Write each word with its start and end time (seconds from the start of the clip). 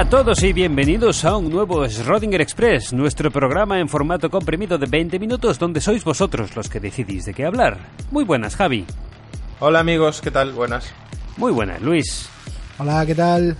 Hola 0.00 0.06
a 0.06 0.24
todos 0.24 0.42
y 0.44 0.54
bienvenidos 0.54 1.26
a 1.26 1.36
un 1.36 1.50
nuevo 1.50 1.84
Schrödinger 1.84 2.40
Express, 2.40 2.94
nuestro 2.94 3.30
programa 3.30 3.80
en 3.80 3.86
formato 3.86 4.30
comprimido 4.30 4.78
de 4.78 4.86
20 4.86 5.18
minutos 5.18 5.58
donde 5.58 5.82
sois 5.82 6.02
vosotros 6.04 6.56
los 6.56 6.70
que 6.70 6.80
decidís 6.80 7.26
de 7.26 7.34
qué 7.34 7.44
hablar. 7.44 7.76
Muy 8.10 8.24
buenas, 8.24 8.56
Javi. 8.56 8.86
Hola 9.58 9.80
amigos, 9.80 10.22
¿qué 10.22 10.30
tal? 10.30 10.52
Buenas. 10.52 10.90
Muy 11.36 11.52
buenas, 11.52 11.82
Luis. 11.82 12.30
Hola, 12.78 13.04
¿qué 13.04 13.14
tal? 13.14 13.54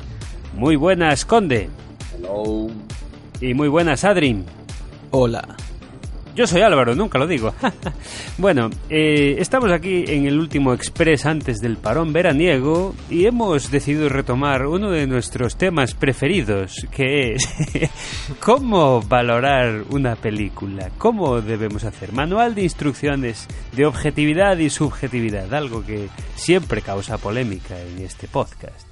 Muy 0.55 0.77
buenas, 0.77 1.27
Conde. 1.27 1.69
Hello. 2.17 2.69
Y 3.43 3.53
muy 3.53 3.69
buenas, 3.69 4.03
Adrin. 4.05 4.47
Hola. 5.11 5.45
Yo 6.41 6.47
soy 6.47 6.63
Álvaro, 6.63 6.95
nunca 6.95 7.19
lo 7.19 7.27
digo. 7.27 7.53
bueno, 8.39 8.71
eh, 8.89 9.37
estamos 9.39 9.71
aquí 9.71 10.05
en 10.07 10.25
el 10.25 10.39
último 10.39 10.73
Express 10.73 11.27
antes 11.27 11.61
del 11.61 11.77
parón 11.77 12.15
veraniego 12.15 12.95
y 13.11 13.27
hemos 13.27 13.71
decidido 13.71 14.09
retomar 14.09 14.65
uno 14.65 14.91
de 14.91 15.07
nuestros 15.07 15.57
temas 15.57 15.93
preferidos, 15.93 16.87
que 16.93 17.35
es 17.35 17.47
cómo 18.41 19.03
valorar 19.03 19.85
una 19.91 20.17
película, 20.17 20.89
cómo 20.97 21.43
debemos 21.43 21.85
hacer. 21.85 22.15
Manual 22.15 22.55
de 22.55 22.63
instrucciones 22.63 23.47
de 23.77 23.85
objetividad 23.85 24.57
y 24.57 24.71
subjetividad, 24.71 25.53
algo 25.53 25.85
que 25.85 26.09
siempre 26.37 26.81
causa 26.81 27.19
polémica 27.19 27.79
en 27.79 27.99
este 27.99 28.29
podcast. 28.29 28.87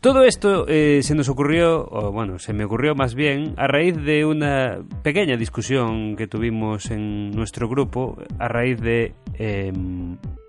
Todo 0.00 0.24
esto 0.24 0.66
eh, 0.66 1.02
se 1.02 1.14
nos 1.14 1.28
ocurrió, 1.28 1.86
o 1.90 2.10
bueno, 2.10 2.38
se 2.38 2.54
me 2.54 2.64
ocurrió 2.64 2.94
más 2.94 3.14
bien, 3.14 3.52
a 3.58 3.66
raíz 3.66 3.94
de 4.02 4.24
una 4.24 4.78
pequeña 5.02 5.36
discusión 5.36 6.16
que 6.16 6.26
tuvimos 6.26 6.90
en 6.90 7.32
nuestro 7.32 7.68
grupo 7.68 8.16
a 8.38 8.48
raíz 8.48 8.80
de 8.80 9.12
eh, 9.34 9.70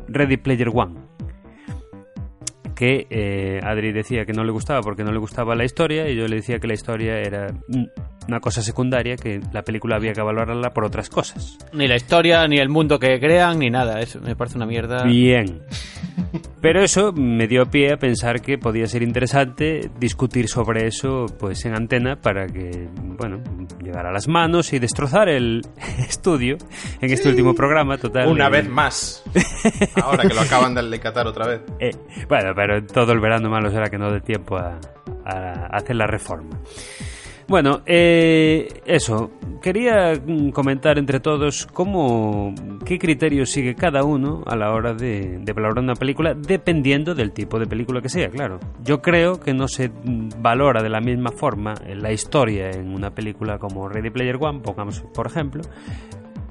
Ready 0.07 0.37
Player 0.37 0.69
One. 0.73 0.95
Que 2.75 3.07
eh, 3.09 3.59
Adri 3.61 3.91
decía 3.91 4.25
que 4.25 4.31
no 4.31 4.45
le 4.45 4.53
gustaba 4.53 4.79
porque 4.79 5.03
no 5.03 5.11
le 5.11 5.19
gustaba 5.19 5.53
la 5.53 5.65
historia 5.65 6.09
y 6.09 6.15
yo 6.15 6.27
le 6.29 6.37
decía 6.37 6.59
que 6.59 6.67
la 6.67 6.73
historia 6.73 7.19
era 7.19 7.47
una 8.31 8.39
cosa 8.39 8.61
secundaria, 8.61 9.17
que 9.17 9.41
la 9.51 9.61
película 9.61 9.97
había 9.97 10.13
que 10.13 10.21
valorarla 10.21 10.69
por 10.69 10.85
otras 10.85 11.09
cosas. 11.09 11.57
Ni 11.73 11.85
la 11.85 11.97
historia, 11.97 12.47
ni 12.47 12.59
el 12.59 12.69
mundo 12.69 12.97
que 12.97 13.19
crean, 13.19 13.59
ni 13.59 13.69
nada. 13.69 13.99
Eso 13.99 14.21
me 14.21 14.37
parece 14.37 14.55
una 14.55 14.65
mierda. 14.65 15.03
Bien. 15.03 15.61
Pero 16.61 16.81
eso 16.81 17.11
me 17.11 17.47
dio 17.47 17.65
pie 17.65 17.91
a 17.91 17.97
pensar 17.97 18.41
que 18.41 18.57
podía 18.57 18.87
ser 18.87 19.03
interesante 19.03 19.89
discutir 19.99 20.47
sobre 20.47 20.87
eso 20.87 21.25
pues 21.39 21.65
en 21.65 21.75
antena 21.75 22.15
para 22.15 22.47
que, 22.47 22.87
bueno, 23.17 23.41
llegar 23.83 24.05
a 24.05 24.13
las 24.13 24.29
manos 24.29 24.71
y 24.71 24.79
destrozar 24.79 25.27
el 25.27 25.61
estudio 26.07 26.57
en 27.01 27.11
este 27.11 27.27
último 27.27 27.53
programa 27.53 27.97
total. 27.97 28.29
Una 28.29 28.47
vez 28.47 28.69
más. 28.69 29.23
Ahora 30.01 30.25
que 30.25 30.33
lo 30.33 30.41
acaban 30.41 30.73
de 30.73 30.83
lecatar 30.83 31.27
otra 31.27 31.47
vez. 31.47 31.61
Eh, 31.79 31.91
bueno, 32.29 32.53
pero 32.55 32.81
todo 32.85 33.11
el 33.11 33.19
verano 33.19 33.49
malo 33.49 33.69
será 33.71 33.89
que 33.89 33.97
no 33.97 34.09
dé 34.09 34.21
tiempo 34.21 34.55
a, 34.55 34.79
a 35.25 35.65
hacer 35.75 35.97
la 35.97 36.07
reforma. 36.07 36.57
Bueno, 37.51 37.81
eh, 37.85 38.81
eso. 38.85 39.29
Quería 39.61 40.13
mm, 40.13 40.51
comentar 40.51 40.97
entre 40.97 41.19
todos 41.19 41.67
cómo, 41.73 42.55
qué 42.85 42.97
criterios 42.97 43.49
sigue 43.49 43.75
cada 43.75 44.05
uno 44.05 44.41
a 44.45 44.55
la 44.55 44.71
hora 44.71 44.93
de, 44.93 45.37
de 45.37 45.51
valorar 45.51 45.83
una 45.83 45.95
película, 45.95 46.33
dependiendo 46.33 47.13
del 47.13 47.33
tipo 47.33 47.59
de 47.59 47.67
película 47.67 48.01
que 48.01 48.07
sea, 48.07 48.29
claro. 48.29 48.57
Yo 48.85 49.01
creo 49.01 49.41
que 49.41 49.53
no 49.53 49.67
se 49.67 49.89
mm, 49.89 50.29
valora 50.41 50.81
de 50.81 50.87
la 50.87 51.01
misma 51.01 51.33
forma 51.33 51.73
la 51.93 52.13
historia 52.13 52.69
en 52.69 52.93
una 52.93 53.13
película 53.13 53.59
como 53.59 53.89
Ready 53.89 54.11
Player 54.11 54.37
One, 54.39 54.61
pongamos 54.61 55.01
por 55.13 55.27
ejemplo, 55.27 55.61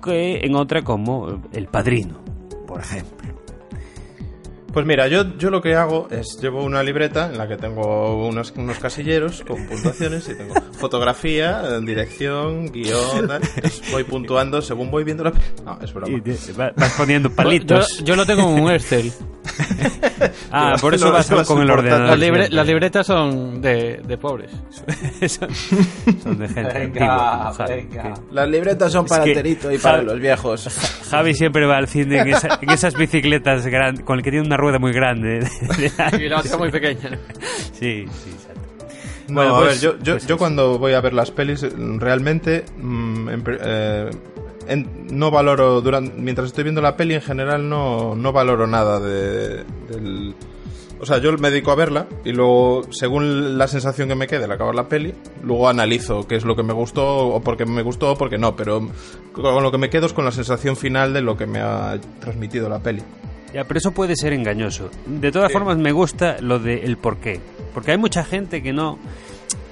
que 0.05 0.41
en 0.45 0.55
otra 0.55 0.83
como 0.83 1.41
El 1.51 1.67
Padrino, 1.69 2.21
por 2.67 2.81
ejemplo. 2.81 3.20
Pues 4.73 4.87
mira, 4.87 5.09
yo, 5.09 5.37
yo 5.37 5.51
lo 5.51 5.61
que 5.61 5.75
hago 5.75 6.07
es 6.11 6.39
llevo 6.41 6.63
una 6.65 6.83
libreta 6.83 7.27
en 7.27 7.39
la 7.39 7.49
que 7.49 7.57
tengo 7.57 8.27
unos, 8.29 8.53
unos 8.57 8.79
casilleros 8.79 9.43
con 9.47 9.67
puntuaciones 9.67 10.29
y 10.29 10.35
tengo 10.35 10.55
fotografía, 10.79 11.81
dirección, 11.81 12.67
guion, 12.71 13.27
tal. 13.29 13.43
Entonces 13.57 13.83
voy 13.91 14.05
puntuando 14.05 14.63
según 14.63 14.91
voy 14.91 15.05
viendo 15.05 15.25
la... 15.25 15.33
No, 15.65 15.79
es 15.83 15.93
broma. 15.93 16.17
Y 16.17 16.21
te- 16.21 16.53
va- 16.53 16.73
vas 16.77 16.93
poniendo 16.93 17.31
palitos. 17.31 17.99
Yo, 17.99 18.05
yo 18.05 18.17
lo 18.17 18.27
tengo 18.27 18.43
en 18.43 18.63
un 18.63 18.71
Excel. 18.73 19.13
Ah, 20.53 20.75
por 20.81 20.95
eso 20.95 21.13
vas 21.13 21.29
con 21.47 21.63
el 21.63 21.71
ordenador. 21.71 22.09
Las, 22.09 22.19
libre- 22.19 22.39
siempre. 22.41 22.57
las 22.57 22.67
libretas 22.67 23.07
son 23.07 23.61
de, 23.63 24.01
de 24.05 24.19
pobres. 24.19 24.51
son, 25.29 25.49
son 26.23 26.39
de 26.39 26.49
gente 26.49 26.73
Venga, 26.79 27.47
antigua. 27.47 27.53
Javi, 27.57 27.75
venga. 27.75 28.03
que- 28.03 28.21
Las 28.33 28.49
libretas 28.49 28.93
son 28.93 29.07
para 29.07 29.25
Terito 29.25 29.71
y 29.73 29.79
para 29.79 29.99
Javi- 29.99 30.05
los 30.07 30.19
viejos. 30.21 30.69
Javi 31.11 31.35
siempre 31.35 31.67
va 31.67 31.77
al 31.77 31.87
cine 31.89 32.19
en, 32.21 32.29
esa- 32.29 32.59
en 32.61 32.71
esas 32.71 32.95
bicicletas 32.95 33.67
grandes, 33.67 34.05
con 34.05 34.19
el 34.19 34.25
que 34.25 34.31
tiene 34.31 34.47
una 34.47 34.57
rueda 34.57 34.79
muy 34.79 34.93
grande. 34.93 35.41
Y 36.19 36.29
la 36.29 36.41
otra 36.41 36.57
muy 36.59 36.71
pequeña. 36.71 37.11
sí, 37.73 38.05
sí, 38.09 38.31
exacto. 38.31 38.61
No, 39.29 39.35
Bueno, 39.35 39.57
a 39.57 39.59
pues- 39.61 39.81
ver, 39.83 39.93
yo, 39.93 39.99
yo, 40.03 40.13
pues 40.15 40.27
yo 40.27 40.37
cuando 40.37 40.79
voy 40.79 40.93
a 40.95 41.01
ver 41.01 41.13
las 41.13 41.31
pelis, 41.31 41.63
eh, 41.63 41.71
realmente 41.99 42.65
mm, 42.77 43.29
eh, 43.63 44.11
en- 44.71 45.07
no 45.11 45.31
valoro, 45.31 45.81
durante, 45.81 46.19
mientras 46.21 46.49
estoy 46.49 46.65
viendo 46.65 46.81
la 46.81 46.97
peli 46.97 47.15
en 47.15 47.21
general 47.23 47.69
no, 47.69 48.15
no 48.15 48.33
valoro 48.33 48.67
nada 48.67 48.99
de, 49.01 49.65
del... 49.89 50.35
O 51.03 51.07
sea, 51.07 51.17
yo 51.17 51.33
me 51.39 51.51
dedico 51.51 51.71
a 51.71 51.77
verla 51.77 52.07
y 52.27 52.33
luego, 52.33 52.83
según 52.91 53.57
la 53.57 53.67
sensación 53.69 54.09
que 54.09 54.15
me 54.15 54.27
quede 54.27 54.45
al 54.45 54.53
acabar 54.53 54.75
la 54.75 54.87
peli, 54.87 55.15
luego 55.43 55.67
analizo 55.69 56.27
qué 56.29 56.37
es 56.37 56.45
lo 56.45 56.55
que 56.57 56.63
me 56.63 56.75
gustó 56.75 57.29
o 57.29 57.41
porque 57.41 57.65
me 57.65 57.81
gustó 57.81 58.13
o 58.13 58.19
porque 58.19 58.37
no, 58.37 58.55
pero 58.55 58.87
con 59.33 59.63
lo 59.63 59.71
que 59.73 59.79
me 59.79 59.89
quedo 59.89 60.05
es 60.07 60.13
con 60.13 60.27
la 60.27 60.31
sensación 60.31 60.77
final 60.77 61.15
de 61.15 61.23
lo 61.23 61.39
que 61.39 61.47
me 61.47 61.61
ha 61.61 61.99
transmitido 62.21 62.69
la 62.69 62.81
peli. 62.81 63.03
Ya, 63.55 63.65
pero 63.65 63.79
eso 63.79 63.93
puede 63.93 64.15
ser 64.15 64.35
engañoso. 64.35 64.91
De 65.07 65.33
todas 65.33 65.51
formas, 65.51 65.79
me 65.79 65.91
gusta 65.91 66.37
lo 66.41 66.59
de 66.59 66.85
el 66.85 66.99
por 66.99 67.17
qué. 67.17 67.41
Porque 67.73 67.93
hay 67.93 67.99
mucha 67.99 68.23
gente 68.23 68.63
que 68.63 68.73
no 68.75 68.99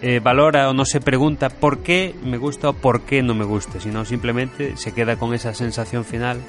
eh, 0.03 0.21
valora 0.21 0.69
o 0.71 0.75
no 0.75 0.85
se 0.85 1.01
pregunta 1.01 1.49
por 1.49 1.83
qué 1.83 2.15
me 2.23 2.37
gusta 2.39 2.71
o 2.71 2.73
por 2.73 3.03
qué 3.03 3.23
no 3.23 3.35
me 3.35 3.45
gusta, 3.45 3.81
sino 3.81 4.05
simplemente 4.05 4.77
se 4.77 4.93
queda 4.93 5.17
con 5.17 5.35
esa 5.35 5.55
sensación 5.55 6.05
final 6.05 6.41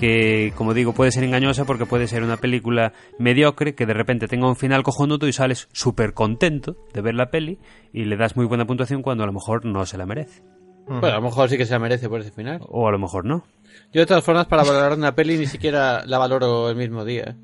que, 0.00 0.52
como 0.56 0.72
digo, 0.72 0.94
puede 0.94 1.12
ser 1.12 1.24
engañosa 1.24 1.66
porque 1.66 1.84
puede 1.84 2.08
ser 2.08 2.22
una 2.22 2.38
película 2.38 2.94
mediocre 3.18 3.74
que 3.74 3.84
de 3.84 3.92
repente 3.92 4.28
tenga 4.28 4.48
un 4.48 4.56
final 4.56 4.82
cojonudo 4.82 5.28
y 5.28 5.32
sales 5.32 5.68
súper 5.72 6.14
contento 6.14 6.76
de 6.94 7.02
ver 7.02 7.14
la 7.14 7.30
peli 7.30 7.58
y 7.92 8.06
le 8.06 8.16
das 8.16 8.34
muy 8.34 8.46
buena 8.46 8.66
puntuación 8.66 9.02
cuando 9.02 9.24
a 9.24 9.26
lo 9.26 9.34
mejor 9.34 9.66
no 9.66 9.84
se 9.84 9.98
la 9.98 10.06
merece. 10.06 10.42
Bueno, 10.86 11.06
a 11.06 11.16
lo 11.16 11.22
mejor 11.22 11.48
sí 11.48 11.56
que 11.56 11.66
se 11.66 11.72
la 11.74 11.78
merece 11.78 12.08
por 12.08 12.20
ese 12.20 12.32
final. 12.32 12.60
O 12.66 12.88
a 12.88 12.92
lo 12.92 12.98
mejor 12.98 13.24
no. 13.24 13.44
Yo 13.92 14.00
de 14.00 14.06
todas 14.06 14.24
formas 14.24 14.46
para 14.46 14.64
valorar 14.64 14.96
una 14.96 15.14
peli 15.14 15.36
ni 15.36 15.46
siquiera 15.46 16.04
la 16.06 16.18
valoro 16.18 16.70
el 16.70 16.76
mismo 16.76 17.04
día. 17.04 17.36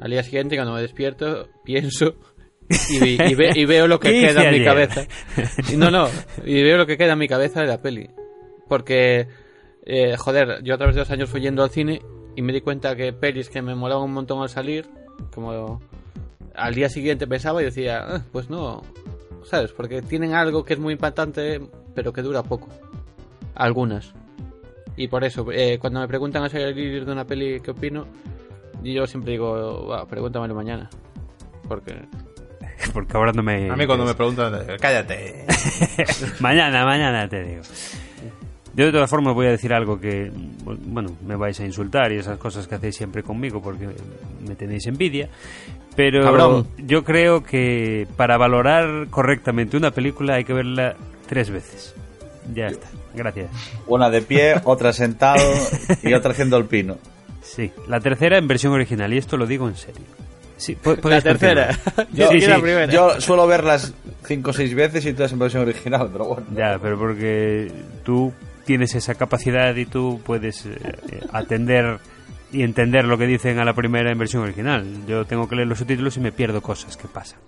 Al 0.00 0.10
día 0.10 0.22
siguiente 0.22 0.56
cuando 0.56 0.74
me 0.74 0.80
despierto 0.80 1.48
pienso 1.64 2.14
y, 2.90 3.00
vi- 3.00 3.18
y 3.30 3.34
ve- 3.34 3.52
y 3.54 3.64
veo 3.64 3.86
lo 3.86 3.98
que 4.00 4.08
¿Qué 4.12 4.18
hice 4.18 4.28
queda 4.34 4.48
en 4.50 4.58
mi 4.58 4.64
cabeza. 4.64 5.06
Y 5.72 5.76
no, 5.76 5.90
no, 5.90 6.08
y 6.44 6.62
veo 6.62 6.76
lo 6.78 6.86
que 6.86 6.96
queda 6.96 7.12
en 7.12 7.18
mi 7.18 7.28
cabeza 7.28 7.60
de 7.60 7.66
la 7.66 7.80
peli. 7.82 8.08
Porque, 8.68 9.26
eh, 9.84 10.16
joder, 10.16 10.62
yo 10.62 10.74
a 10.74 10.78
través 10.78 10.94
de 10.94 11.00
los 11.02 11.10
años 11.10 11.28
fui 11.28 11.40
yendo 11.40 11.62
al 11.62 11.70
cine 11.70 12.00
y 12.36 12.42
me 12.42 12.52
di 12.52 12.60
cuenta 12.62 12.96
que 12.96 13.12
pelis 13.12 13.48
que 13.50 13.60
me 13.62 13.74
molaban 13.74 14.04
un 14.04 14.12
montón 14.14 14.40
al 14.42 14.48
salir, 14.48 14.86
como 15.34 15.80
al 16.54 16.74
día 16.74 16.88
siguiente 16.88 17.26
pensaba 17.26 17.60
y 17.60 17.66
decía, 17.66 17.98
"Ah, 18.06 18.22
pues 18.32 18.48
no, 18.48 18.82
¿sabes? 19.44 19.72
Porque 19.72 20.00
tienen 20.02 20.32
algo 20.34 20.64
que 20.64 20.74
es 20.74 20.78
muy 20.80 20.94
impactante, 20.94 21.60
pero 21.94 22.12
que 22.12 22.22
dura 22.22 22.42
poco. 22.42 22.68
Algunas. 23.54 24.14
Y 24.96 25.08
por 25.08 25.24
eso, 25.24 25.46
eh, 25.52 25.78
cuando 25.78 26.00
me 26.00 26.08
preguntan 26.08 26.44
a 26.44 26.48
salir 26.48 27.04
de 27.04 27.12
una 27.12 27.26
peli, 27.26 27.60
¿qué 27.60 27.70
opino? 27.72 28.06
Yo 28.82 29.06
siempre 29.06 29.32
digo, 29.32 29.86
"Va, 29.88 30.06
pregúntamelo 30.06 30.54
mañana. 30.54 30.88
Porque 31.68 31.94
Porque 32.92 33.16
ahora 33.16 33.32
no 33.32 33.42
me... 33.42 33.70
A 33.70 33.76
mí 33.76 33.86
cuando 33.86 34.04
me 34.04 34.14
preguntan, 34.14 34.54
eh, 34.54 34.76
cállate. 34.80 35.44
mañana, 36.40 36.84
mañana 36.84 37.28
te 37.28 37.42
digo. 37.42 37.62
Yo 38.74 38.86
de 38.86 38.92
todas 38.92 39.10
formas 39.10 39.34
voy 39.34 39.46
a 39.46 39.50
decir 39.50 39.74
algo 39.74 40.00
que, 40.00 40.32
bueno, 40.64 41.10
me 41.26 41.36
vais 41.36 41.60
a 41.60 41.64
insultar 41.64 42.10
y 42.10 42.16
esas 42.16 42.38
cosas 42.38 42.66
que 42.66 42.76
hacéis 42.76 42.96
siempre 42.96 43.22
conmigo 43.22 43.60
porque 43.60 43.86
me 44.48 44.54
tenéis 44.54 44.86
envidia, 44.86 45.28
pero 45.94 46.22
Cabrón. 46.24 46.66
yo 46.78 47.04
creo 47.04 47.42
que 47.42 48.06
para 48.16 48.38
valorar 48.38 49.08
correctamente 49.10 49.76
una 49.76 49.90
película 49.90 50.36
hay 50.36 50.44
que 50.44 50.54
verla 50.54 50.96
tres 51.28 51.50
veces. 51.50 51.94
Ya 52.54 52.68
está, 52.68 52.88
gracias. 53.14 53.50
Una 53.86 54.08
de 54.08 54.22
pie, 54.22 54.54
otra 54.64 54.94
sentado 54.94 55.44
y 56.02 56.14
otra 56.14 56.32
haciendo 56.32 56.56
el 56.56 56.64
pino. 56.64 56.96
Sí, 57.42 57.70
la 57.88 58.00
tercera 58.00 58.38
en 58.38 58.48
versión 58.48 58.72
original 58.72 59.12
y 59.12 59.18
esto 59.18 59.36
lo 59.36 59.46
digo 59.46 59.68
en 59.68 59.76
serio. 59.76 60.04
Sí, 60.62 60.78
la 61.02 61.20
tercera. 61.20 61.76
Yo 62.12 62.28
Sí, 62.28 62.40
sí, 62.40 62.46
la 62.46 62.60
primera. 62.60 62.86
Yo 62.86 63.20
suelo 63.20 63.48
verlas 63.48 63.92
cinco 64.24 64.50
o 64.50 64.52
seis 64.52 64.72
veces 64.76 65.04
y 65.04 65.12
todas 65.12 65.32
en 65.32 65.40
versión 65.40 65.62
original, 65.62 66.08
pero 66.12 66.24
bueno. 66.26 66.46
Ya, 66.54 66.78
pero 66.80 66.96
porque 66.96 67.72
tú 68.04 68.32
tienes 68.64 68.94
esa 68.94 69.16
capacidad 69.16 69.74
y 69.74 69.86
tú 69.86 70.20
puedes 70.24 70.66
eh, 70.66 70.76
eh, 71.10 71.20
atender 71.32 71.98
y 72.52 72.62
entender 72.62 73.06
lo 73.06 73.18
que 73.18 73.26
dicen 73.26 73.58
a 73.58 73.64
la 73.64 73.74
primera 73.74 74.12
en 74.12 74.18
versión 74.18 74.44
original. 74.44 74.86
Yo 75.08 75.24
tengo 75.24 75.48
que 75.48 75.56
leer 75.56 75.66
los 75.66 75.78
subtítulos 75.78 76.16
y 76.16 76.20
me 76.20 76.30
pierdo 76.30 76.62
cosas 76.62 76.96
que 76.96 77.08
pasan. 77.08 77.40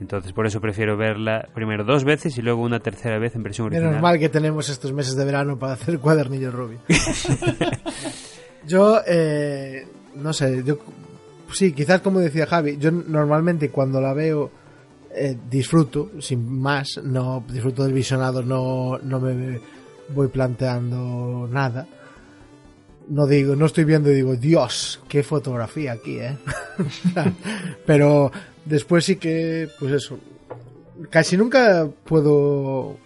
Entonces, 0.00 0.32
por 0.32 0.44
eso 0.44 0.60
prefiero 0.60 0.96
verla 0.96 1.48
primero 1.54 1.84
dos 1.84 2.02
veces 2.02 2.36
y 2.38 2.42
luego 2.42 2.62
una 2.62 2.80
tercera 2.80 3.18
vez 3.18 3.36
en 3.36 3.44
versión 3.44 3.68
original. 3.68 3.90
Menos 3.90 4.02
mal 4.02 4.18
que 4.18 4.28
tenemos 4.28 4.68
estos 4.68 4.92
meses 4.92 5.14
de 5.14 5.24
verano 5.24 5.60
para 5.60 5.74
hacer 5.74 6.00
cuadernillo 6.00 6.50
Ruby. 6.50 6.78
yo, 8.66 9.00
eh, 9.06 9.86
no 10.16 10.32
sé, 10.32 10.64
yo 10.64 10.80
sí, 11.52 11.72
quizás 11.72 12.00
como 12.00 12.20
decía 12.20 12.46
Javi, 12.46 12.76
yo 12.78 12.90
normalmente 12.90 13.70
cuando 13.70 14.00
la 14.00 14.12
veo 14.12 14.50
eh, 15.14 15.36
disfruto, 15.50 16.10
sin 16.20 16.60
más, 16.60 17.00
no 17.02 17.44
disfruto 17.48 17.84
del 17.84 17.92
visionado, 17.92 18.42
no, 18.42 18.98
no 18.98 19.20
me 19.20 19.60
voy 20.08 20.28
planteando 20.28 21.48
nada. 21.50 21.86
No 23.08 23.26
digo, 23.26 23.56
no 23.56 23.66
estoy 23.66 23.84
viendo 23.84 24.10
y 24.10 24.14
digo, 24.14 24.36
Dios, 24.36 25.00
qué 25.08 25.22
fotografía 25.22 25.92
aquí, 25.92 26.18
¿eh? 26.18 26.36
Pero 27.86 28.30
después 28.64 29.04
sí 29.04 29.16
que, 29.16 29.68
pues 29.78 29.92
eso, 29.92 30.18
casi 31.10 31.36
nunca 31.36 31.88
puedo, 32.04 32.96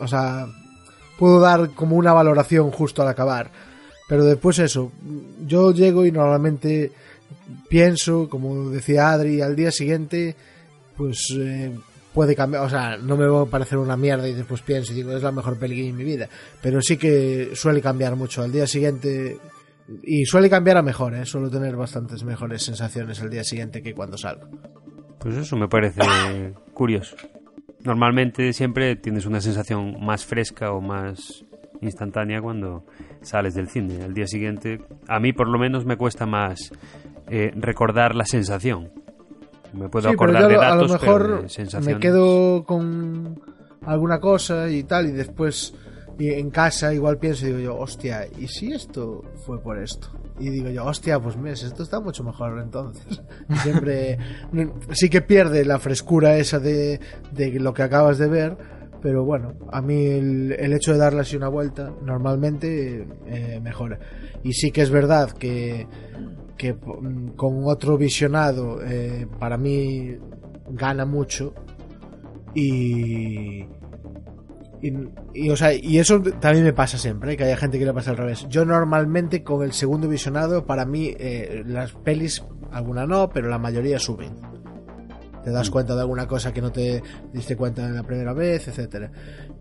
o 0.00 0.08
sea, 0.08 0.46
puedo 1.18 1.38
dar 1.38 1.70
como 1.70 1.96
una 1.96 2.12
valoración 2.12 2.70
justo 2.70 3.02
al 3.02 3.08
acabar. 3.08 3.50
Pero 4.08 4.24
después 4.24 4.58
eso, 4.58 4.90
yo 5.46 5.70
llego 5.70 6.04
y 6.04 6.12
normalmente 6.12 6.92
pienso, 7.68 8.28
como 8.28 8.70
decía 8.70 9.10
Adri, 9.10 9.40
al 9.40 9.56
día 9.56 9.70
siguiente, 9.70 10.36
pues 10.96 11.34
eh, 11.38 11.72
puede 12.12 12.34
cambiar, 12.34 12.64
o 12.64 12.68
sea, 12.68 12.96
no 12.96 13.16
me 13.16 13.26
va 13.26 13.42
a 13.42 13.46
parecer 13.46 13.78
una 13.78 13.96
mierda 13.96 14.28
y 14.28 14.34
después 14.34 14.62
pienso 14.62 14.92
y 14.92 14.96
digo, 14.96 15.12
es 15.12 15.22
la 15.22 15.32
mejor 15.32 15.58
peli 15.58 15.88
en 15.88 15.96
mi 15.96 16.04
vida, 16.04 16.28
pero 16.60 16.80
sí 16.80 16.96
que 16.96 17.50
suele 17.54 17.80
cambiar 17.80 18.16
mucho. 18.16 18.42
Al 18.42 18.52
día 18.52 18.66
siguiente, 18.66 19.38
y 20.02 20.24
suele 20.24 20.50
cambiar 20.50 20.76
a 20.76 20.82
mejor, 20.82 21.14
¿eh? 21.14 21.24
suelo 21.24 21.50
tener 21.50 21.76
bastantes 21.76 22.24
mejores 22.24 22.62
sensaciones 22.62 23.20
el 23.20 23.30
día 23.30 23.44
siguiente 23.44 23.82
que 23.82 23.94
cuando 23.94 24.16
salgo. 24.16 24.48
Pues 25.18 25.36
eso 25.36 25.56
me 25.56 25.68
parece 25.68 26.00
curioso. 26.74 27.16
Normalmente 27.84 28.52
siempre 28.52 28.96
tienes 28.96 29.26
una 29.26 29.40
sensación 29.40 29.96
más 30.04 30.24
fresca 30.24 30.72
o 30.72 30.80
más 30.80 31.44
instantánea 31.80 32.40
cuando 32.40 32.84
sales 33.22 33.54
del 33.54 33.68
cine. 33.68 34.02
Al 34.02 34.14
día 34.14 34.26
siguiente, 34.26 34.80
a 35.08 35.18
mí 35.18 35.32
por 35.32 35.48
lo 35.48 35.58
menos 35.58 35.84
me 35.84 35.96
cuesta 35.96 36.26
más 36.26 36.72
eh, 37.28 37.50
recordar 37.56 38.14
la 38.14 38.24
sensación. 38.24 38.90
Me 39.72 39.88
puedo 39.88 40.10
Sí, 40.10 40.16
pero 40.18 40.32
acordar 40.32 40.42
yo 40.42 40.48
de 40.48 40.56
a 40.56 40.58
datos, 40.70 40.90
lo 40.90 40.98
pero 40.98 41.12
mejor 41.28 41.50
sensaciones. 41.50 41.94
me 41.96 42.00
quedo 42.00 42.64
con 42.64 43.40
alguna 43.86 44.20
cosa 44.20 44.68
y 44.70 44.82
tal, 44.84 45.06
y 45.08 45.12
después 45.12 45.74
y 46.18 46.28
en 46.28 46.50
casa 46.50 46.92
igual 46.92 47.18
pienso 47.18 47.46
y 47.46 47.48
digo 47.48 47.58
yo, 47.60 47.76
hostia, 47.78 48.26
¿y 48.38 48.46
si 48.46 48.70
esto 48.72 49.22
fue 49.46 49.60
por 49.60 49.78
esto? 49.78 50.08
Y 50.38 50.50
digo 50.50 50.68
yo, 50.68 50.84
hostia, 50.84 51.18
pues 51.18 51.36
mes, 51.36 51.62
esto 51.62 51.82
está 51.82 52.00
mucho 52.00 52.22
mejor 52.22 52.60
entonces. 52.60 53.22
Siempre 53.62 54.18
sí 54.92 55.08
que 55.08 55.22
pierde 55.22 55.64
la 55.64 55.78
frescura 55.78 56.36
esa 56.36 56.58
de, 56.58 57.00
de 57.32 57.50
lo 57.58 57.72
que 57.72 57.82
acabas 57.82 58.18
de 58.18 58.28
ver, 58.28 58.56
pero 59.00 59.24
bueno, 59.24 59.54
a 59.72 59.80
mí 59.80 60.04
el, 60.06 60.52
el 60.58 60.72
hecho 60.74 60.92
de 60.92 60.98
darle 60.98 61.22
así 61.22 61.34
una 61.36 61.48
vuelta 61.48 61.92
normalmente 62.02 63.06
eh, 63.26 63.58
mejora. 63.60 63.98
Y 64.44 64.52
sí 64.52 64.70
que 64.70 64.82
es 64.82 64.90
verdad 64.90 65.30
que 65.32 65.86
que 66.62 66.74
mm, 66.74 67.30
con 67.34 67.64
otro 67.64 67.98
visionado 67.98 68.80
eh, 68.84 69.26
para 69.40 69.58
mí 69.58 70.16
gana 70.70 71.04
mucho 71.04 71.52
y, 72.54 73.64
y, 74.80 74.92
y, 75.34 75.50
o 75.50 75.56
sea, 75.56 75.74
y 75.74 75.98
eso 75.98 76.22
también 76.22 76.64
me 76.64 76.72
pasa 76.72 76.98
siempre, 76.98 77.32
¿eh? 77.32 77.36
que 77.36 77.42
haya 77.42 77.56
gente 77.56 77.80
que 77.80 77.84
le 77.84 77.92
pasa 77.92 78.12
al 78.12 78.16
revés. 78.16 78.46
Yo 78.48 78.64
normalmente 78.64 79.42
con 79.42 79.64
el 79.64 79.72
segundo 79.72 80.06
visionado, 80.06 80.64
para 80.64 80.84
mí 80.84 81.12
eh, 81.18 81.64
las 81.66 81.94
pelis, 81.94 82.44
alguna 82.70 83.06
no, 83.08 83.28
pero 83.28 83.48
la 83.48 83.58
mayoría 83.58 83.98
suben. 83.98 84.34
Te 85.42 85.50
das 85.50 85.68
cuenta 85.68 85.96
de 85.96 86.02
alguna 86.02 86.28
cosa 86.28 86.52
que 86.52 86.62
no 86.62 86.70
te 86.70 87.02
diste 87.32 87.56
cuenta 87.56 87.84
en 87.84 87.96
la 87.96 88.04
primera 88.04 88.32
vez. 88.32 88.70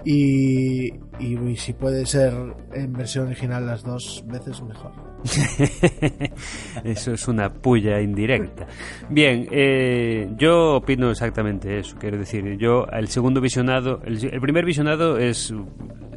Y, 0.06 0.94
y, 1.18 1.39
y 1.39 1.56
si 1.56 1.74
puede 1.74 2.06
ser 2.06 2.31
en 2.74 2.94
versión 2.94 3.25
original 3.25 3.65
las 3.65 3.81
dos 3.81 4.24
veces, 4.27 4.62
mejor. 4.62 5.10
eso 6.83 7.13
es 7.13 7.27
una 7.27 7.51
puya 7.51 8.01
indirecta. 8.01 8.68
Bien, 9.09 9.47
eh, 9.51 10.29
yo 10.38 10.75
opino 10.75 11.12
exactamente 11.12 11.79
eso. 11.79 11.95
Quiero 12.00 12.18
decir, 12.18 12.57
yo 12.57 12.85
el 12.88 13.07
segundo 13.07 13.41
visionado, 13.41 14.01
el, 14.06 14.41
primer 14.41 14.65
visionado 14.65 15.18
es 15.18 15.53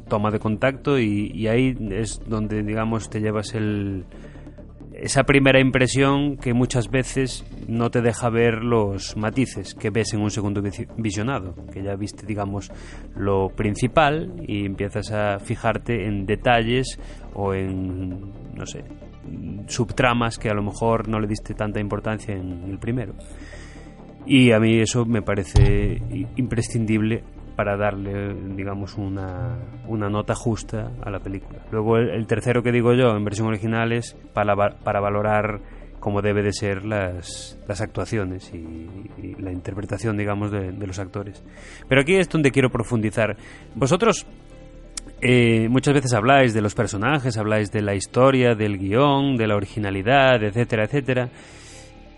toma 0.09 0.31
de 0.31 0.39
contacto 0.39 0.99
y 0.99 1.47
ahí 1.49 1.77
es 1.91 2.21
donde, 2.27 2.63
digamos, 2.63 3.09
te 3.11 3.21
llevas 3.21 3.55
el, 3.55 4.05
esa 4.97 5.25
primera 5.25 5.61
impresión 5.61 6.37
que 6.37 6.55
muchas 6.55 6.91
veces 6.91 7.45
no 7.67 7.91
te 7.91 8.01
deja 8.01 8.31
ver 8.31 8.63
los 8.63 9.17
matices 9.17 9.75
que 9.75 9.91
ves 9.91 10.15
en 10.15 10.21
un 10.21 10.31
segundo 10.31 10.63
visi- 10.63 10.89
visionado, 10.97 11.55
que 11.73 11.83
ya 11.83 11.97
viste, 11.97 12.27
digamos, 12.27 12.71
lo 13.17 13.49
principal 13.49 14.33
y 14.47 14.65
empiezas 14.65 15.11
a 15.13 15.39
fijarte 15.41 16.07
en 16.07 16.27
detalles 16.27 16.99
o 17.35 17.55
en, 17.55 18.33
no 18.55 18.67
sé, 18.67 18.85
subtramas 19.67 20.39
que 20.39 20.49
a 20.49 20.55
lo 20.55 20.63
mejor 20.63 21.09
no 21.09 21.19
le 21.19 21.27
diste 21.27 21.55
tanta 21.55 21.81
importancia 21.81 22.35
en 22.35 22.63
el 22.71 22.79
primero. 22.79 23.15
Y 24.27 24.53
a 24.53 24.59
mí 24.59 24.79
eso 24.79 25.05
me 25.05 25.21
parece 25.23 26.01
imprescindible 26.37 27.25
para 27.57 27.77
darle, 27.77 28.35
digamos, 28.57 28.97
una, 28.97 29.57
una 29.87 30.09
nota 30.09 30.35
justa 30.35 30.93
a 31.03 31.11
la 31.11 31.21
película. 31.21 31.61
Luego 31.71 31.99
el, 31.99 32.27
tercero 32.27 32.63
que 32.63 32.73
digo 32.73 32.95
yo 32.95 33.17
en 33.17 33.25
versión 33.25 33.49
original 33.49 33.93
es 33.93 34.17
para, 34.33 34.55
para 34.83 35.01
valorar 35.01 35.61
cómo 36.01 36.21
debe 36.21 36.43
de 36.43 36.53
ser 36.53 36.85
las, 36.85 37.59
las 37.67 37.81
actuaciones 37.81 38.53
y, 38.53 38.89
la 39.39 39.53
interpretación, 39.53 40.17
digamos, 40.17 40.51
de, 40.51 40.73
de 40.73 40.87
los 40.87 40.99
actores. 40.99 41.43
Pero 41.89 42.03
aquí 42.03 42.17
es 42.17 42.29
donde 42.29 42.51
quiero 42.51 42.71
profundizar. 42.71 43.37
Vosotros 43.75 44.27
eh, 45.27 45.69
muchas 45.71 45.95
veces 45.95 46.13
habláis 46.13 46.53
de 46.53 46.61
los 46.61 46.75
personajes, 46.75 47.39
habláis 47.39 47.73
de 47.73 47.81
la 47.81 47.95
historia, 47.95 48.55
del 48.55 48.77
guion, 48.77 49.37
de 49.37 49.47
la 49.47 49.57
originalidad, 49.57 50.43
etcétera, 50.43 50.85
etcétera. 50.85 51.31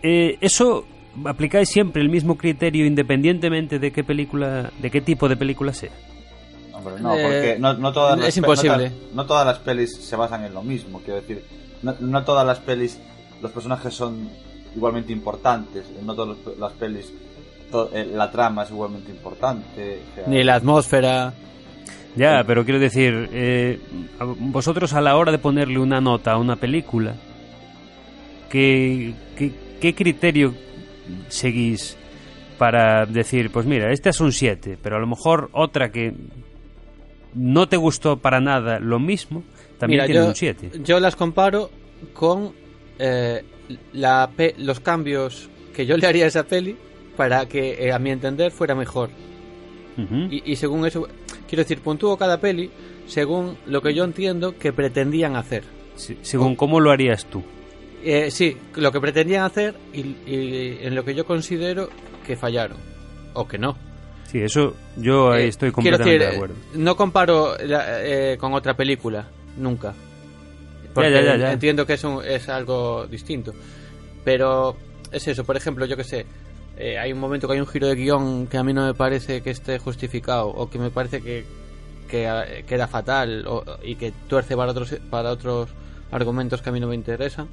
Eh, 0.03 0.37
eso 0.41 0.85
aplicáis 1.25 1.69
siempre 1.69 2.03
el 2.03 2.09
mismo 2.09 2.37
criterio 2.37 2.85
independientemente 2.87 3.79
de 3.79 3.91
qué 3.93 4.05
película, 4.05 4.71
de 4.81 4.91
qué 4.91 5.01
tipo 5.01 5.29
de 5.29 5.37
película 5.37 5.73
sea. 5.73 5.91
Hombre, 6.73 6.95
no, 7.01 7.15
Eh, 7.17 7.23
porque 7.23 7.57
no, 7.59 7.75
no 7.75 7.93
todas 7.93 8.19
las 8.19 8.29
es 8.29 8.37
imposible. 8.37 8.91
No, 8.91 8.95
todas- 8.95 9.15
no 9.15 9.27
todas 9.27 9.47
las 9.47 9.59
pelis 9.61 9.97
se 9.97 10.17
basan 10.17 10.45
en 10.45 10.53
lo 10.55 10.63
mismo, 10.63 11.01
quiero 11.05 11.21
decir. 11.21 11.43
No, 11.83 11.95
no 12.01 12.23
todas 12.25 12.47
las 12.47 12.59
pelis, 12.61 12.99
los 13.43 13.51
personajes 13.53 13.95
son 13.95 14.29
igualmente 14.75 15.13
importantes. 15.13 15.85
No 16.05 16.15
todas 16.15 16.37
las 16.59 16.73
pelis, 16.73 17.13
to- 17.71 17.91
eh, 17.95 18.05
la 18.15 18.31
trama 18.31 18.65
es 18.65 18.71
igualmente 18.71 19.11
importante. 19.11 20.01
o 20.13 20.15
sea, 20.15 20.25
Ni 20.27 20.45
la 20.45 20.57
atmósfera. 20.57 21.33
Ya, 22.15 22.45
pero 22.47 22.65
quiero 22.65 22.81
decir, 22.81 23.29
eh, 23.33 23.79
vosotros 24.39 24.95
a 24.95 25.01
la 25.03 25.17
hora 25.17 25.33
de 25.33 25.39
ponerle 25.39 25.79
una 25.79 26.01
nota 26.01 26.33
a 26.33 26.39
una 26.39 26.57
película, 26.57 27.15
¿qué, 28.51 29.13
qué, 29.37 29.53
qué 29.81 29.95
criterio 29.95 30.55
seguís 31.29 31.97
para 32.59 33.05
decir, 33.07 33.51
pues 33.51 33.67
mira, 33.67 33.93
este 33.93 34.11
es 34.11 34.21
un 34.21 34.33
7, 34.33 34.79
pero 34.83 34.97
a 34.97 34.99
lo 34.99 35.07
mejor 35.07 35.51
otra 35.53 35.91
que 35.91 36.15
no 37.35 37.69
te 37.69 37.77
gustó 37.77 38.17
para 38.19 38.41
nada 38.41 38.79
lo 38.81 38.99
mismo, 38.99 39.43
también 39.79 39.99
Mira, 39.99 40.07
tiene 40.07 40.21
yo, 40.23 40.29
un 40.29 40.35
7? 40.35 40.71
yo 40.85 41.01
las 41.01 41.17
comparo 41.17 41.71
con 42.15 42.53
eh, 42.99 43.45
la 43.93 44.31
pe- 44.35 44.55
los 44.59 44.81
cambios 44.81 45.51
que 45.75 45.85
yo 45.85 45.97
le 45.99 46.07
haría 46.07 46.25
a 46.25 46.29
esa 46.29 46.45
peli 46.45 46.77
para 47.17 47.47
que, 47.47 47.87
eh, 47.87 47.93
a 47.93 47.99
mi 47.99 48.11
entender, 48.11 48.53
fuera 48.53 48.75
mejor. 48.75 49.11
Y, 50.31 50.43
y 50.53 50.57
según 50.57 50.85
eso, 50.87 51.09
quiero 51.49 51.63
decir, 51.65 51.81
puntúo 51.81 52.19
cada 52.19 52.39
peli 52.39 52.71
según 53.07 53.57
lo 53.67 53.81
que 53.81 53.95
yo 53.95 54.05
entiendo 54.05 54.59
que 54.59 54.71
pretendían 54.71 55.37
hacer. 55.37 55.65
Sí, 55.95 56.19
según 56.21 56.55
cómo 56.55 56.81
lo 56.81 56.91
harías 56.91 57.25
tú. 57.25 57.43
Eh, 58.09 58.31
sí, 58.31 58.57
lo 58.77 58.93
que 58.93 59.01
pretendían 59.01 59.43
hacer 59.45 59.75
y, 59.93 60.01
y 60.31 60.79
en 60.81 60.95
lo 60.95 61.05
que 61.05 61.13
yo 61.15 61.25
considero 61.27 61.91
que 62.25 62.37
fallaron. 62.37 62.77
O 63.35 63.49
que 63.49 63.59
no. 63.59 63.77
Sí, 64.31 64.39
eso 64.41 64.75
yo 64.97 65.33
ahí 65.33 65.45
Eh, 65.45 65.49
estoy 65.49 65.73
completamente 65.73 66.13
decir, 66.19 66.31
de 66.31 66.37
acuerdo. 66.37 66.55
eh, 66.55 66.79
No 66.79 66.97
comparo 66.97 67.57
la- 67.59 68.05
eh, 68.05 68.37
con 68.39 68.55
otra 68.55 68.75
película, 68.77 69.27
nunca. 69.57 69.93
Porque 70.95 71.11
ya, 71.11 71.21
ya, 71.21 71.37
ya. 71.37 71.53
entiendo 71.53 71.85
que 71.85 71.95
es, 71.95 72.05
un- 72.05 72.25
es 72.25 72.49
algo 72.49 73.07
distinto. 73.09 73.53
Pero 74.25 74.77
es 75.11 75.27
eso, 75.29 75.45
por 75.45 75.57
ejemplo, 75.57 75.85
yo 75.87 75.97
que 75.97 76.05
sé, 76.05 76.27
eh, 76.79 76.99
hay 76.99 77.13
un 77.13 77.19
momento 77.19 77.47
que 77.49 77.55
hay 77.55 77.61
un 77.61 77.67
giro 77.67 77.87
de 77.89 77.95
guion 77.97 78.47
que 78.47 78.57
a 78.57 78.63
mí 78.63 78.73
no 78.73 78.87
me 78.87 78.95
parece 78.95 79.43
que 79.43 79.51
esté 79.51 79.79
justificado 79.81 80.47
o 80.49 80.71
que 80.71 80.79
me 80.79 80.91
parece 80.91 81.21
que, 81.23 81.45
que 82.09 82.27
eh, 82.29 82.65
queda 82.69 82.87
fatal 82.87 83.45
o- 83.49 83.65
y 83.83 83.97
que 83.97 84.13
tuerce 84.29 84.57
para 84.57 84.71
otros, 84.71 84.95
para 85.11 85.31
otros 85.31 85.71
argumentos 86.13 86.63
que 86.63 86.69
a 86.69 86.73
mí 86.73 86.79
no 86.81 86.87
me 86.89 86.95
interesan. 86.95 87.49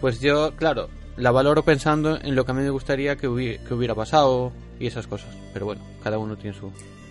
Pues 0.00 0.20
yo, 0.20 0.52
claro, 0.56 0.88
la 1.16 1.30
valoro 1.30 1.62
pensando 1.64 2.18
en 2.20 2.34
lo 2.34 2.44
que 2.44 2.50
a 2.52 2.54
mí 2.54 2.62
me 2.62 2.70
gustaría 2.70 3.16
que 3.16 3.28
hubi- 3.28 3.58
que 3.66 3.74
hubiera 3.74 3.94
pasado 3.94 4.52
y 4.78 4.86
esas 4.86 5.06
cosas. 5.06 5.34
Pero 5.52 5.66
bueno, 5.66 5.82
cada 6.02 6.18
uno 6.18 6.36
tiene 6.36 6.56
su... 6.56 6.70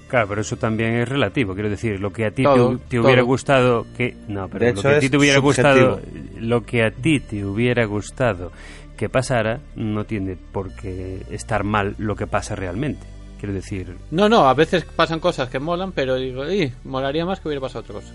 Claro, 0.10 0.28
pero 0.28 0.42
eso 0.42 0.58
también 0.58 0.94
es 0.96 1.10
relativo. 1.10 1.54
Quiero 1.56 1.70
decir, 1.70 2.00
lo 2.00 2.14
que 2.14 2.26
a 2.26 2.32
ti 2.32 2.44
Todo, 2.44 2.78
te, 2.78 2.86
te 2.90 3.00
hubiera 3.00 3.24
gustado 3.24 3.88
que 3.98 4.16
no, 4.28 4.48
pero 4.48 4.66
De 4.66 4.74
lo 4.74 4.82
que 4.82 4.88
a 4.90 5.00
ti 5.00 5.10
te 5.10 5.18
hubiera 5.18 5.40
subjetivo. 5.42 5.96
gustado, 5.96 6.02
lo 6.40 6.66
que 6.66 6.84
a 6.84 6.92
ti 6.92 7.20
te 7.20 7.44
hubiera 7.46 7.86
gustado 7.86 8.52
que 8.96 9.10
pasara, 9.10 9.60
no 9.76 10.06
tiene 10.06 10.36
por 10.36 10.72
qué 10.76 11.24
estar 11.32 11.64
mal 11.64 11.96
lo 11.98 12.16
que 12.16 12.28
pasa 12.28 12.56
realmente. 12.56 13.08
Quiero 13.40 13.56
decir, 13.56 13.96
No, 14.12 14.30
no, 14.30 14.48
a 14.48 14.54
veces 14.54 14.86
pasan 14.86 15.20
cosas 15.20 15.50
que 15.50 15.58
molan, 15.60 15.92
pero 15.94 16.16
digo, 16.18 16.48
"Ih, 16.48 16.72
molaría 16.84 17.26
más 17.26 17.40
que 17.40 17.48
hubiera 17.48 17.62
pasado 17.62 17.80
otra 17.82 17.96
cosa. 17.96 18.14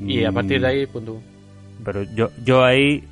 Y 0.00 0.24
a 0.24 0.30
partir 0.32 0.60
de 0.60 0.66
mm, 0.66 0.70
ahí, 0.70 0.86
punto. 0.86 1.20
Pero 1.84 2.02
yo, 2.14 2.30
yo 2.44 2.64
ahí, 2.64 3.02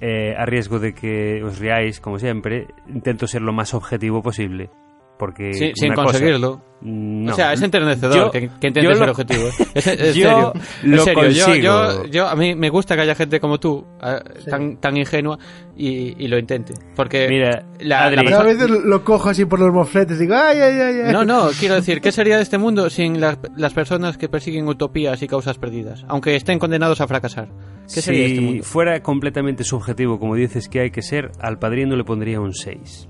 eh, 0.00 0.34
a 0.36 0.46
riesgo 0.46 0.78
de 0.78 0.94
que 0.94 1.42
os 1.42 1.58
riáis, 1.58 2.00
como 2.00 2.18
siempre, 2.18 2.68
intento 2.88 3.26
ser 3.26 3.42
lo 3.42 3.52
más 3.52 3.74
objetivo 3.74 4.22
posible. 4.22 4.70
Porque 5.20 5.52
Sí, 5.52 5.70
sin 5.76 5.92
cosa- 5.92 6.04
conseguirlo. 6.04 6.62
No. 6.82 7.30
O 7.32 7.34
sea, 7.34 7.52
es 7.52 7.60
enternecedor 7.60 8.16
Yo- 8.16 8.30
que, 8.30 8.48
que 8.58 8.72
ser 8.72 8.96
lo- 8.96 9.10
objetivo. 9.10 9.44
Es, 9.74 9.86
es 9.86 10.14
Yo 10.14 10.28
serio. 10.30 10.52
lo 10.84 10.96
en 10.96 11.04
serio. 11.04 11.28
Yo, 11.28 11.44
consigo. 11.44 11.62
yo, 11.62 12.06
yo- 12.06 12.26
a 12.28 12.34
mí 12.34 12.54
me 12.54 12.70
gusta 12.70 12.96
que 12.96 13.02
haya 13.02 13.14
gente 13.14 13.38
como 13.38 13.60
tú, 13.60 13.84
eh, 14.02 14.18
tan, 14.48 14.78
tan 14.78 14.96
ingenua, 14.96 15.38
y, 15.76 16.24
y 16.24 16.26
lo 16.28 16.38
intente. 16.38 16.72
Porque 16.96 17.28
Mira, 17.28 17.66
la, 17.80 18.04
Adri, 18.04 18.26
la 18.26 18.38
a 18.38 18.42
veces 18.44 18.70
lo 18.70 19.04
cojo 19.04 19.28
así 19.28 19.44
por 19.44 19.60
los 19.60 19.70
mofletes 19.74 20.16
y 20.16 20.20
digo, 20.22 20.34
ay, 20.36 20.58
ay, 20.58 20.80
ay, 20.80 21.00
ay. 21.04 21.12
No, 21.12 21.22
no, 21.26 21.50
quiero 21.60 21.74
decir, 21.74 22.00
¿qué 22.00 22.12
sería 22.12 22.36
de 22.38 22.42
este 22.44 22.56
mundo 22.56 22.88
sin 22.88 23.20
las, 23.20 23.36
las 23.58 23.74
personas 23.74 24.16
que 24.16 24.30
persiguen 24.30 24.66
utopías 24.66 25.20
y 25.22 25.28
causas 25.28 25.58
perdidas? 25.58 26.06
Aunque 26.08 26.34
estén 26.34 26.58
condenados 26.58 27.02
a 27.02 27.06
fracasar. 27.06 27.50
¿Qué 27.92 28.00
sería 28.00 28.20
de 28.20 28.26
este 28.26 28.38
si 28.38 28.44
mundo? 28.46 28.64
fuera 28.64 29.02
completamente 29.02 29.64
subjetivo, 29.64 30.18
como 30.18 30.34
dices 30.34 30.66
que 30.70 30.80
hay 30.80 30.90
que 30.90 31.02
ser, 31.02 31.30
al 31.40 31.58
padrino 31.58 31.94
le 31.94 32.04
pondría 32.04 32.40
un 32.40 32.54
6. 32.54 33.06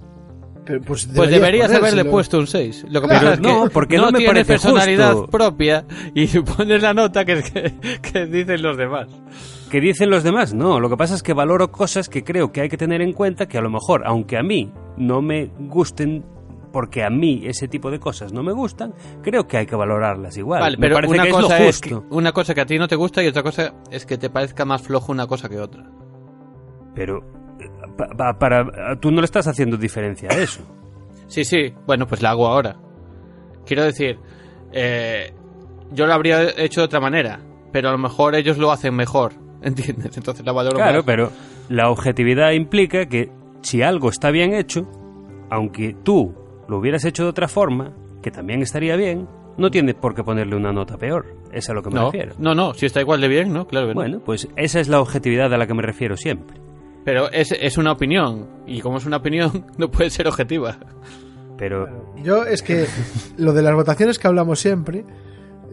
Pero, 0.71 0.83
pues, 0.83 1.09
Pues 1.15 1.31
deberías 1.31 1.73
haberle 1.73 2.05
puesto 2.05 2.39
un 2.39 2.47
6. 2.47 2.87
Lo 2.91 3.01
que 3.01 3.09
Claro, 3.09 3.21
pasa 3.23 3.35
es 3.35 3.41
que 3.41 3.47
no, 3.49 3.71
porque 3.71 3.97
no 3.99 4.07
me 4.13 4.19
tiene 4.19 4.27
parece 4.33 4.53
personalidad 4.53 5.13
justo. 5.15 5.31
propia 5.31 5.85
y 6.15 6.27
pones 6.41 6.83
la 6.83 6.95
nota 6.95 7.25
que, 7.25 7.43
que, 7.43 7.75
que 8.01 8.27
dicen 8.27 8.63
los 8.63 8.77
demás. 8.77 9.09
¿Qué 9.71 9.81
dicen 9.81 10.11
los 10.11 10.23
demás? 10.25 10.53
No, 10.55 10.81
lo 10.81 10.89
que 10.91 10.97
pasa 10.97 11.15
es 11.15 11.23
que 11.23 11.33
valoro 11.33 11.71
cosas 11.71 12.09
que 12.09 12.25
creo 12.25 12.51
que 12.53 12.61
hay 12.61 12.69
que 12.69 12.77
tener 12.77 13.03
en 13.03 13.13
cuenta 13.13 13.47
que 13.47 13.57
a 13.59 13.61
lo 13.61 13.71
mejor, 13.71 14.03
aunque 14.05 14.37
a 14.37 14.43
mí 14.43 14.73
no 14.97 15.23
me 15.23 15.51
gusten, 15.59 16.25
porque 16.73 17.05
a 17.05 17.11
mí 17.11 17.43
ese 17.45 17.69
tipo 17.69 17.91
de 17.91 18.01
cosas 18.01 18.33
no 18.33 18.43
me 18.43 18.53
gustan, 18.53 18.95
creo 19.23 19.47
que 19.47 19.57
hay 19.59 19.67
que 19.67 19.77
valorarlas 19.77 20.37
igual. 20.37 20.61
Vale, 20.61 20.77
me 20.77 20.81
pero 20.83 20.95
parece 20.97 21.15
una 21.15 21.23
que 21.23 21.29
es 21.29 21.35
cosa 21.37 21.59
lo 21.59 21.65
es 21.65 21.81
que, 21.81 21.95
justo. 21.95 22.07
una 22.17 22.33
cosa 22.33 22.55
que 22.55 22.61
a 22.61 22.67
ti 22.67 22.79
no 22.79 22.89
te 22.89 22.97
gusta 22.97 23.23
y 23.23 23.29
otra 23.29 23.43
cosa 23.45 23.75
es 23.93 24.07
que 24.07 24.19
te 24.19 24.29
parezca 24.31 24.65
más 24.65 24.83
flojo 24.83 25.13
una 25.13 25.27
cosa 25.29 25.49
que 25.49 25.59
otra. 25.61 25.85
Pero 26.95 27.21
pa- 27.97 28.09
pa- 28.09 28.39
para, 28.39 28.97
tú 29.01 29.11
no 29.11 29.21
le 29.21 29.25
estás 29.25 29.47
haciendo 29.47 29.77
diferencia 29.77 30.29
a 30.31 30.37
eso. 30.39 30.63
Sí, 31.27 31.45
sí, 31.45 31.73
bueno, 31.87 32.07
pues 32.07 32.23
la 32.23 32.31
hago 32.31 32.47
ahora. 32.49 32.77
Quiero 33.67 33.85
decir, 33.85 34.19
eh, 34.73 35.33
yo 35.93 36.07
lo 36.07 36.13
habría 36.15 36.43
hecho 36.57 36.81
de 36.81 36.87
otra 36.87 37.01
manera, 37.01 37.41
pero 37.73 37.89
a 37.89 37.93
lo 37.93 37.99
mejor 37.99 38.35
ellos 38.35 38.59
lo 38.59 38.73
hacen 38.73 38.95
mejor, 38.95 39.33
¿entiendes? 39.63 40.17
Entonces 40.17 40.45
la 40.45 40.53
valoro 40.53 40.77
Claro, 40.77 40.99
más. 40.99 41.05
pero 41.07 41.31
la 41.69 41.91
objetividad 41.91 42.51
implica 42.53 43.07
que 43.07 43.31
si 43.63 43.83
algo 43.83 44.09
está 44.09 44.31
bien 44.31 44.55
hecho, 44.55 44.89
aunque 45.51 45.95
tú 46.03 46.35
lo 46.69 46.79
hubieras 46.79 47.05
hecho 47.05 47.25
de 47.25 47.29
otra 47.31 47.49
forma, 47.49 47.93
que 48.23 48.31
también 48.31 48.63
estaría 48.63 48.97
bien, 48.97 49.29
no 49.57 49.71
tiene 49.71 49.95
por 49.95 50.15
qué 50.15 50.23
ponerle 50.25 50.57
una 50.57 50.73
nota 50.73 50.97
peor. 50.97 51.27
Es 51.53 51.69
a 51.69 51.75
lo 51.75 51.83
que 51.83 51.91
me 51.91 51.97
no, 51.97 52.07
refiero. 52.11 52.35
no, 52.39 52.55
no, 52.55 52.75
si 52.75 52.87
está 52.87 53.01
igual 53.01 53.21
de 53.21 53.29
bien, 53.29 53.53
¿no? 53.53 53.67
Claro 53.67 53.89
que 53.89 53.95
no. 53.95 54.01
Bueno, 54.01 54.21
pues 54.25 54.49
esa 54.57 54.81
es 54.81 54.89
la 54.89 55.01
objetividad 55.01 55.53
a 55.53 55.59
la 55.59 55.67
que 55.67 55.75
me 55.75 55.83
refiero 55.83 56.17
siempre. 56.17 56.59
Pero 57.05 57.31
es, 57.31 57.53
es 57.53 57.79
una 57.79 57.93
opinión, 57.93 58.47
y 58.67 58.81
como 58.81 58.99
es 58.99 59.07
una 59.07 59.17
opinión, 59.19 59.67
no 59.79 59.91
puede 59.91 60.11
ser 60.11 60.29
objetiva. 60.29 60.79
Pero 61.57 62.15
Yo 62.23 62.45
es 62.45 62.63
que 62.63 62.87
lo 63.37 63.53
de 63.53 63.63
las 63.63 63.75
votaciones 63.75 64.19
que 64.19 64.27
hablamos 64.29 64.61
siempre, 64.61 65.05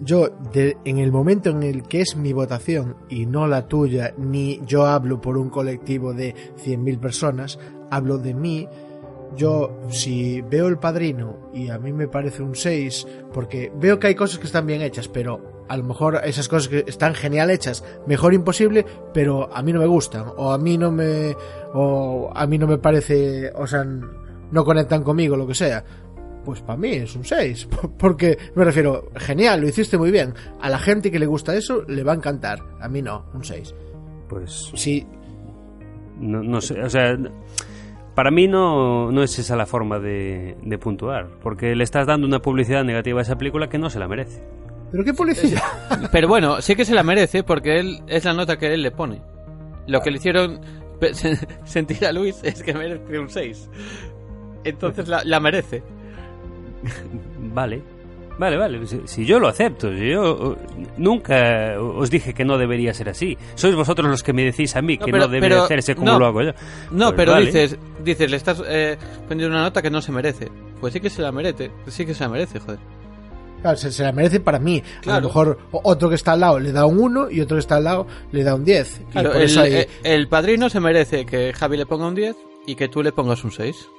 yo 0.02 0.30
de- 0.54 0.78
en 0.86 0.98
el 1.00 1.12
momento 1.12 1.50
en 1.50 1.64
el 1.64 1.84
que 1.84 2.02
es 2.02 2.16
mi 2.18 2.34
votación 2.34 2.96
y 3.10 3.26
no 3.26 3.48
la 3.48 3.68
tuya, 3.68 4.14
ni 4.18 4.60
yo 4.66 4.86
hablo 4.86 5.22
por 5.22 5.38
un 5.38 5.50
colectivo 5.50 6.14
de 6.14 6.36
100.000 6.64 7.00
personas, 7.00 7.58
hablo 7.90 8.18
de 8.18 8.34
mí. 8.34 8.68
Yo, 9.36 9.80
si 9.90 10.42
veo 10.42 10.68
el 10.68 10.78
padrino 10.78 11.50
y 11.54 11.70
a 11.70 11.78
mí 11.80 11.92
me 11.94 12.08
parece 12.08 12.42
un 12.44 12.56
6, 12.56 13.08
porque 13.34 13.72
veo 13.78 14.00
que 14.00 14.08
hay 14.08 14.16
cosas 14.16 14.40
que 14.40 14.46
están 14.46 14.66
bien 14.66 14.82
hechas, 14.82 15.08
pero 15.08 15.57
a 15.68 15.78
lo 15.78 15.84
mejor 15.84 16.22
esas 16.24 16.48
cosas 16.48 16.70
que 16.70 16.84
están 16.88 17.14
genial 17.14 17.50
hechas, 17.50 17.84
mejor 18.06 18.34
imposible, 18.34 18.86
pero 19.14 19.54
a 19.54 19.62
mí 19.62 19.74
no 19.74 19.80
me 19.80 19.88
gustan, 19.88 20.26
o 20.38 20.52
a 20.52 20.58
mí 20.58 20.78
no 20.78 20.92
me, 20.92 21.36
o 21.74 22.32
a 22.34 22.48
mí 22.48 22.58
no 22.58 22.68
me 22.68 22.78
parece, 22.78 23.52
o 23.56 23.68
sea, 23.68 23.84
no 23.84 24.64
conectan 24.64 25.04
conmigo, 25.04 25.36
lo 25.36 25.48
que 25.48 25.56
sea. 25.56 25.84
Pues 26.44 26.62
para 26.62 26.78
mí 26.78 26.92
es 26.92 27.16
un 27.16 27.26
6, 27.26 27.68
porque 28.00 28.38
me 28.56 28.64
refiero, 28.64 29.12
genial, 29.16 29.62
lo 29.62 29.68
hiciste 29.68 29.98
muy 29.98 30.12
bien. 30.12 30.34
A 30.62 30.70
la 30.70 30.80
gente 30.80 31.12
que 31.12 31.20
le 31.20 31.26
gusta 31.26 31.56
eso 31.56 31.84
le 31.88 32.04
va 32.04 32.14
a 32.14 32.16
encantar, 32.16 32.60
a 32.80 32.88
mí 32.88 33.02
no, 33.02 33.26
un 33.34 33.44
6. 33.44 33.76
pues 34.30 34.72
Sí, 34.74 35.06
no, 36.20 36.42
no 36.42 36.62
sé, 36.62 36.82
o 36.82 36.90
sea, 36.90 37.18
para 38.16 38.32
mí 38.32 38.48
no, 38.48 39.12
no 39.12 39.22
es 39.24 39.38
esa 39.38 39.56
la 39.56 39.66
forma 39.66 40.00
de, 40.00 40.58
de 40.64 40.78
puntuar, 40.78 41.28
porque 41.44 41.76
le 41.76 41.84
estás 41.84 42.08
dando 42.08 42.26
una 42.26 42.40
publicidad 42.40 42.84
negativa 42.84 43.20
a 43.20 43.24
esa 43.24 43.38
película 43.38 43.68
que 43.70 43.78
no 43.78 43.90
se 43.90 44.00
la 44.00 44.08
merece. 44.08 44.42
Pero 44.92 45.04
qué 45.04 45.14
policía. 45.14 45.62
Pero 46.12 46.28
bueno, 46.28 46.62
sí 46.62 46.76
que 46.76 46.86
se 46.86 46.94
la 46.96 47.04
merece 47.04 47.44
porque 47.44 47.80
él 47.80 48.02
es 48.08 48.24
la 48.26 48.34
nota 48.34 48.58
que 48.58 48.74
él 48.74 48.82
le 48.82 48.92
pone. 48.92 49.22
Lo 49.88 50.02
que 50.02 50.12
le 50.12 50.18
hicieron 50.18 50.60
sentir 51.66 52.06
a 52.06 52.12
Luis 52.12 52.40
es 52.44 52.62
que 52.64 52.74
merece 52.74 53.20
un 53.20 53.30
6. 53.30 53.70
Entonces 54.64 55.08
la, 55.08 55.24
la 55.24 55.40
merece. 55.40 55.84
Vale, 57.54 57.82
vale, 58.38 58.58
vale. 58.58 58.86
Si, 58.88 59.02
si 59.06 59.26
yo 59.26 59.40
lo 59.40 59.48
acepto, 59.48 59.90
si 59.94 60.10
yo 60.12 60.54
eh, 60.54 60.78
nunca 60.98 61.76
os 61.82 62.10
dije 62.10 62.34
que 62.34 62.46
no 62.46 62.58
debería 62.58 62.94
ser 62.94 63.10
así. 63.10 63.38
Sois 63.56 63.76
vosotros 63.76 64.10
los 64.10 64.24
que 64.24 64.34
me 64.34 64.44
decís 64.44 64.76
a 64.76 64.82
mí 64.82 64.98
No, 64.98 65.06
que 65.06 65.12
pero- 65.12 65.26
no 65.26 65.32
debe 65.32 65.50
pero- 65.50 65.64
hacerse 65.64 65.96
como 65.96 66.12
no. 66.14 66.20
lo 66.20 66.26
hago 66.28 66.42
yo. 66.44 66.52
No, 66.92 67.08
Pues 67.08 67.16
pero 67.18 67.32
vale. 67.34 67.46
dices, 67.48 67.78
dices, 68.04 68.30
le 68.30 68.38
estás 68.38 68.62
eh, 68.68 68.98
poniendo 69.28 69.54
una 69.56 69.64
nota 69.64 69.82
que 69.82 69.90
no 69.90 70.02
se 70.02 70.12
merece. 70.12 70.50
Pues 70.80 70.94
sí 70.94 71.00
que 71.00 71.10
se 71.10 71.22
la 71.22 71.32
merece, 71.32 71.72
sí 71.88 72.06
que 72.06 72.14
se 72.14 72.24
la 72.24 72.30
merece, 72.30 72.60
joder. 72.60 72.80
Claro, 73.62 73.78
se, 73.78 73.92
se 73.92 74.04
la 74.04 74.12
merece 74.12 74.40
para 74.40 74.60
mí. 74.60 74.82
A 75.00 75.02
Claro. 75.02 75.22
lo 75.22 75.28
mejor 75.28 75.58
otro 75.72 76.10
que 76.10 76.16
está 76.16 76.34
al 76.34 76.40
lado 76.42 76.60
le 76.60 76.72
da 76.72 76.86
un 76.86 77.00
1 77.00 77.32
y 77.32 77.42
otro 77.42 77.56
que 77.58 77.62
está 77.62 77.78
al 77.78 77.84
lado 77.86 78.08
le 78.32 78.44
da 78.44 78.56
un 78.56 78.64
10. 78.64 79.02
Y 79.02 79.12
Claro, 79.12 79.34
el, 79.34 79.58
hay- 79.60 79.74
eh, 79.74 79.88
el 80.04 80.28
padrino 80.28 80.70
se 80.70 80.80
merece 80.80 81.26
que 81.26 81.52
Javi 81.54 81.78
le 81.78 81.86
ponga 81.86 82.08
un 82.08 82.16
10 82.16 82.36
y 82.66 82.76
que 82.76 82.88
tú 82.88 83.02
le 83.04 83.12
pongas 83.12 83.44
un 83.44 83.52
6. 83.52 83.90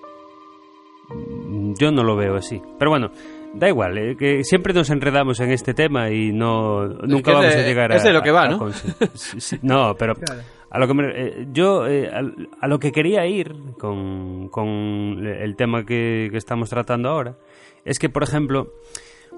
Yo 1.78 1.90
no 1.90 2.02
lo 2.04 2.16
veo 2.16 2.36
así. 2.36 2.60
Pero 2.78 2.90
bueno, 2.90 3.10
da 3.54 3.68
igual, 3.68 3.96
eh, 3.98 4.16
que 4.16 4.44
siempre 4.44 4.74
nos 4.74 4.90
enredamos 4.90 5.40
en 5.40 5.50
este 5.50 5.72
tema 5.74 6.10
y 6.10 6.32
no 6.32 6.86
nunca 6.86 7.32
vamos 7.32 7.54
de- 7.54 7.60
a 7.62 7.66
llegar 7.66 7.92
a 7.92 7.96
es 7.96 8.02
de 8.04 8.12
lo 8.12 8.22
que 8.22 8.30
va, 8.30 8.42
a- 8.42 8.46
a 8.46 8.48
¿no? 8.50 8.58
conse- 8.58 9.10
sí, 9.14 9.40
sí, 9.40 9.58
no, 9.62 9.94
pero 9.98 10.14
Claro. 10.16 10.42
a 10.70 10.78
lo 10.78 10.86
que 10.86 10.94
me- 10.94 11.12
eh, 11.14 11.46
yo 11.52 11.86
eh, 11.86 12.08
al- 12.12 12.48
a, 12.60 12.68
lo 12.68 12.78
que 12.78 12.92
quería 12.92 13.24
ir 13.26 13.54
con, 13.78 14.48
con 14.48 15.26
el 15.26 15.56
tema 15.56 15.84
que, 15.86 16.28
que 16.30 16.36
estamos 16.36 16.68
tratando 16.68 17.08
ahora 17.08 17.38
es 17.84 17.98
que, 17.98 18.10
por 18.10 18.22
ejemplo, 18.22 18.72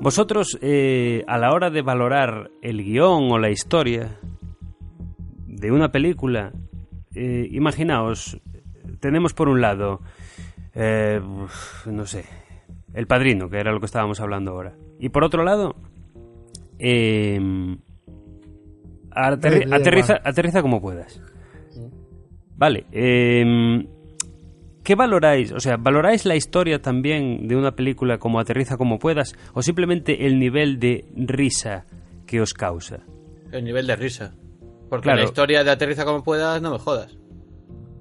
vosotros 0.00 0.59
eh, 0.62 1.25
a 1.26 1.38
la 1.38 1.52
hora 1.52 1.71
de 1.71 1.83
valorar 1.83 2.50
el 2.62 2.83
guion 2.83 3.30
o 3.30 3.38
la 3.38 3.50
historia 3.50 4.19
de 5.47 5.71
una 5.73 5.92
película, 5.92 6.52
eh, 7.14 7.47
imaginaos, 7.50 8.40
tenemos 9.00 9.35
por 9.35 9.49
un 9.49 9.61
lado, 9.61 10.00
eh, 10.75 11.21
no 11.87 12.07
sé, 12.07 12.25
El 12.95 13.07
Padrino, 13.07 13.49
que 13.50 13.59
era 13.59 13.73
lo 13.73 13.80
que 13.80 13.87
estábamos 13.87 14.21
hablando 14.21 14.52
ahora, 14.52 14.75
y 14.99 15.11
por 15.11 15.25
otro 15.25 15.45
lado, 15.45 15.76
eh, 16.78 17.76
aterri- 19.11 19.66
aterriza, 19.75 20.21
aterriza 20.25 20.62
como 20.62 20.80
puedas. 20.80 21.21
Vale, 22.57 22.87
eh, 22.92 23.87
¿qué 24.83 24.95
valoráis? 24.95 25.53
O 25.53 25.61
sea, 25.61 25.77
¿valoráis 25.77 26.25
la 26.27 26.37
historia 26.37 26.81
también 26.83 27.49
de 27.49 27.57
una 27.57 27.73
película 27.77 28.19
como 28.19 28.41
Aterriza 28.41 28.77
como 28.77 28.99
puedas 28.99 29.35
o 29.55 29.63
simplemente 29.63 30.27
el 30.27 30.39
nivel 30.39 30.79
de 30.81 31.05
risa 31.17 31.87
que 32.27 32.41
os 32.41 32.53
causa? 32.55 33.01
El 33.53 33.65
nivel 33.65 33.87
de 33.87 33.97
risa. 33.97 34.35
Porque 34.89 35.05
Claro. 35.05 35.19
la 35.21 35.25
historia 35.25 35.63
de 35.65 35.71
aterriza 35.71 36.05
como 36.05 36.23
puedas, 36.25 36.61
no 36.63 36.73
me 36.73 36.79
jodas. 36.79 37.17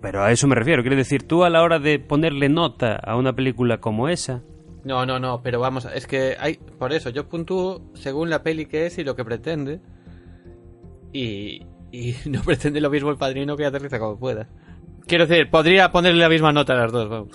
Pero 0.02 0.24
a 0.24 0.32
eso 0.32 0.48
me 0.48 0.56
refiero, 0.56 0.82
quiero 0.82 0.96
decir, 0.96 1.24
tú 1.24 1.44
a 1.44 1.50
la 1.50 1.62
hora 1.62 1.78
de 1.78 2.00
ponerle 2.00 2.50
nota 2.50 2.96
a 2.96 3.16
una 3.18 3.34
película 3.34 3.80
como 3.80 4.08
esa, 4.10 4.42
No, 4.86 5.06
no, 5.06 5.20
no, 5.20 5.42
pero 5.44 5.60
vamos, 5.60 5.86
es 5.94 6.08
que 6.08 6.36
hay, 6.40 6.56
por 6.56 6.94
eso, 6.94 7.10
yo 7.10 7.28
puntúo 7.28 7.82
según 7.96 8.30
la 8.30 8.42
peli 8.44 8.66
que 8.66 8.86
es 8.86 8.98
y 8.98 9.04
lo 9.04 9.16
que 9.16 9.26
pretende. 9.26 9.82
Y, 11.12 11.66
y 11.92 12.16
no 12.30 12.42
pretende 12.42 12.80
lo 12.82 12.90
mismo 12.90 13.10
el 13.10 13.18
padrino 13.18 13.58
que 13.58 13.66
aterriza 13.66 14.00
como 14.00 14.18
pueda. 14.18 14.48
Quiero 15.10 15.25
decir, 15.25 15.50
podría 15.50 15.89
ponerle 15.92 16.22
la 16.22 16.30
misma 16.30 16.51
nota 16.51 16.74
a 16.74 16.78
las 16.78 16.92
dos. 16.92 17.28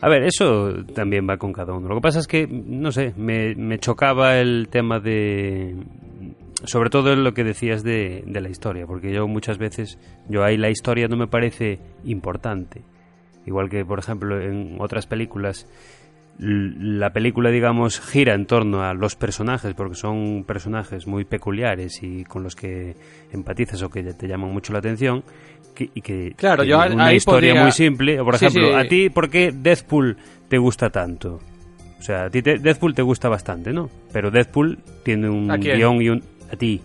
A 0.00 0.08
ver, 0.08 0.24
eso 0.24 0.84
también 0.94 1.28
va 1.30 1.36
con 1.36 1.52
cada 1.52 1.72
uno. 1.72 1.88
Lo 1.88 1.94
que 1.94 2.00
pasa 2.00 2.18
es 2.18 2.26
que, 2.26 2.48
no 2.48 2.90
sé, 2.90 3.14
me, 3.16 3.54
me 3.54 3.78
chocaba 3.78 4.38
el 4.38 4.66
tema 4.68 4.98
de... 4.98 5.76
Sobre 6.64 6.90
todo 6.90 7.12
en 7.12 7.22
lo 7.22 7.34
que 7.34 7.44
decías 7.44 7.84
de, 7.84 8.24
de 8.26 8.40
la 8.40 8.48
historia, 8.48 8.84
porque 8.86 9.12
yo 9.12 9.28
muchas 9.28 9.58
veces, 9.58 9.98
yo 10.28 10.42
ahí 10.42 10.56
la 10.56 10.70
historia 10.70 11.06
no 11.06 11.16
me 11.16 11.28
parece 11.28 11.78
importante. 12.04 12.82
Igual 13.46 13.68
que, 13.68 13.84
por 13.84 14.00
ejemplo, 14.00 14.40
en 14.40 14.76
otras 14.80 15.06
películas, 15.06 15.66
la 16.38 17.12
película, 17.12 17.50
digamos, 17.50 18.00
gira 18.00 18.34
en 18.34 18.46
torno 18.46 18.82
a 18.82 18.94
los 18.94 19.14
personajes, 19.16 19.74
porque 19.74 19.94
son 19.94 20.44
personajes 20.46 21.06
muy 21.06 21.24
peculiares 21.24 22.02
y 22.02 22.24
con 22.24 22.42
los 22.42 22.56
que 22.56 22.96
empatizas 23.32 23.82
o 23.82 23.90
que 23.90 24.02
te 24.02 24.26
llaman 24.28 24.50
mucho 24.52 24.72
la 24.72 24.78
atención. 24.80 25.22
que- 25.74 25.88
y 25.94 26.02
que 26.02 26.34
Claro, 26.36 26.64
yo 26.64 26.76
una 26.92 27.14
historia 27.14 27.50
podría- 27.52 27.62
muy 27.62 27.72
simple. 27.72 28.20
O, 28.20 28.26
por 28.26 28.36
Sí, 28.36 28.44
ejemplo, 28.44 28.68
sí. 28.68 28.74
a 28.74 28.88
ti, 28.88 29.08
¿por 29.08 29.30
qué 29.30 29.52
Deadpool 29.52 30.18
te 30.48 30.58
gusta 30.58 30.90
tanto? 30.90 31.40
O 31.98 32.02
sea, 32.02 32.24
a 32.24 32.30
ti 32.30 32.42
te- 32.42 32.58
Deadpool 32.58 32.94
te 32.94 33.00
gusta 33.00 33.30
bastante, 33.30 33.72
¿no? 33.72 33.88
Pero 34.12 34.30
Deadpool 34.30 34.78
tiene 35.02 35.30
un 35.30 35.48
guion 35.58 36.02
y 36.02 36.10
un... 36.10 36.22
A 36.52 36.56
ti. 36.56 36.82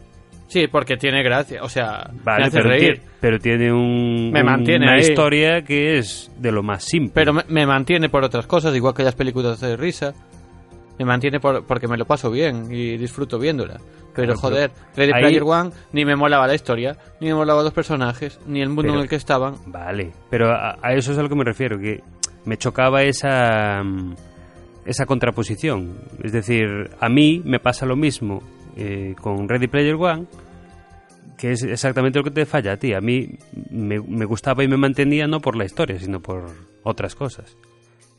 Sí, 0.47 0.67
porque 0.67 0.95
tiene 0.97 1.21
gracia, 1.23 1.61
o 1.61 1.67
sea, 1.69 2.09
Vale, 2.23 2.43
me 2.43 2.47
hace 2.47 2.57
pero, 2.57 2.69
reír. 2.69 3.01
pero 3.19 3.37
tiene 3.39 3.71
un, 3.71 4.31
Me 4.31 4.43
mantiene 4.43 4.85
una 4.85 4.93
ahí. 4.95 5.01
historia 5.01 5.61
que 5.63 5.97
es 5.97 6.31
de 6.39 6.51
lo 6.53 6.63
más 6.63 6.83
simple. 6.85 7.11
Pero 7.13 7.33
me, 7.33 7.43
me 7.49 7.65
mantiene 7.65 8.07
por 8.09 8.23
otras 8.23 8.47
cosas, 8.47 8.73
igual 8.75 8.93
que 8.93 9.03
las 9.03 9.15
películas 9.15 9.59
de 9.59 9.75
risa. 9.75 10.13
Me 10.97 11.05
mantiene 11.05 11.39
por, 11.39 11.65
porque 11.65 11.87
me 11.87 11.97
lo 11.97 12.05
paso 12.05 12.31
bien 12.31 12.69
y 12.71 12.97
disfruto 12.97 13.37
viéndola. 13.37 13.75
Pero 14.15 14.33
Claro, 14.33 14.39
joder, 14.39 14.71
Ready 14.95 15.11
ahí- 15.13 15.21
Player 15.21 15.43
One 15.43 15.69
ni 15.91 16.05
me 16.05 16.15
molaba 16.15 16.47
la 16.47 16.55
historia, 16.55 16.97
ni 17.19 17.27
me 17.27 17.35
molaba 17.35 17.61
los 17.61 17.71
personajes, 17.73 18.39
ni 18.47 18.61
el 18.61 18.69
mundo 18.69 18.83
Pero- 18.83 18.93
en 18.95 18.99
el 19.01 19.09
que 19.09 19.15
estaban. 19.17 19.55
Vale, 19.67 20.11
pero 20.31 20.49
a, 20.51 20.77
a 20.81 20.93
eso 20.93 21.11
es 21.11 21.17
a 21.19 21.21
lo 21.23 21.29
que 21.29 21.35
me 21.35 21.43
refiero, 21.43 21.77
que 21.77 22.01
me 22.45 22.57
chocaba 22.57 23.03
esa, 23.03 23.83
mm, 23.83 24.15
esa 24.85 25.05
contraposición. 25.05 25.97
Es 26.23 26.31
decir, 26.31 26.65
a 26.99 27.09
mí 27.09 27.41
me 27.45 27.59
pasa 27.59 27.85
lo 27.85 27.95
mismo 27.95 28.41
eh, 28.77 29.15
con 29.19 29.49
Ready 29.49 29.67
Player 29.67 29.95
One, 29.95 30.25
que 31.37 31.51
es 31.51 31.63
exactamente 31.63 32.19
lo 32.19 32.23
que 32.23 32.31
te 32.31 32.45
falla 32.45 32.73
a 32.73 32.77
ti. 32.77 32.93
A 32.93 33.01
mí 33.01 33.29
me, 33.71 33.99
me 33.99 34.25
gustaba 34.25 34.63
y 34.63 34.67
me 34.67 34.77
mantenía 34.77 35.27
no 35.27 35.39
por 35.39 35.55
la 35.55 35.65
historia, 35.65 35.99
sino 35.99 36.21
por 36.21 36.45
otras 36.83 37.15
cosas. 37.15 37.57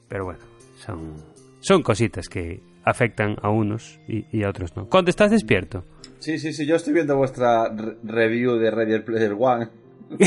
Pero 0.09 0.25
bueno, 0.25 0.41
son, 0.77 1.15
son 1.61 1.83
cositas 1.83 2.29
que 2.29 2.61
afectan 2.85 3.37
a 3.43 3.51
unos 3.51 3.99
y, 4.09 4.25
y 4.37 4.45
a 4.45 4.51
otros 4.51 4.77
no. 4.77 4.89
Conde, 4.89 5.11
¿estás 5.11 5.31
despierto? 5.31 5.85
Sí, 6.19 6.39
sí, 6.39 6.53
sí, 6.53 6.67
yo 6.67 6.77
estoy 6.77 6.95
viendo 6.95 7.17
vuestra 7.17 7.69
re- 7.75 7.97
review 8.03 8.57
de 8.57 8.71
Ready 8.71 9.01
Player 9.03 9.33
One. 9.39 9.69
Bueno, 10.09 10.25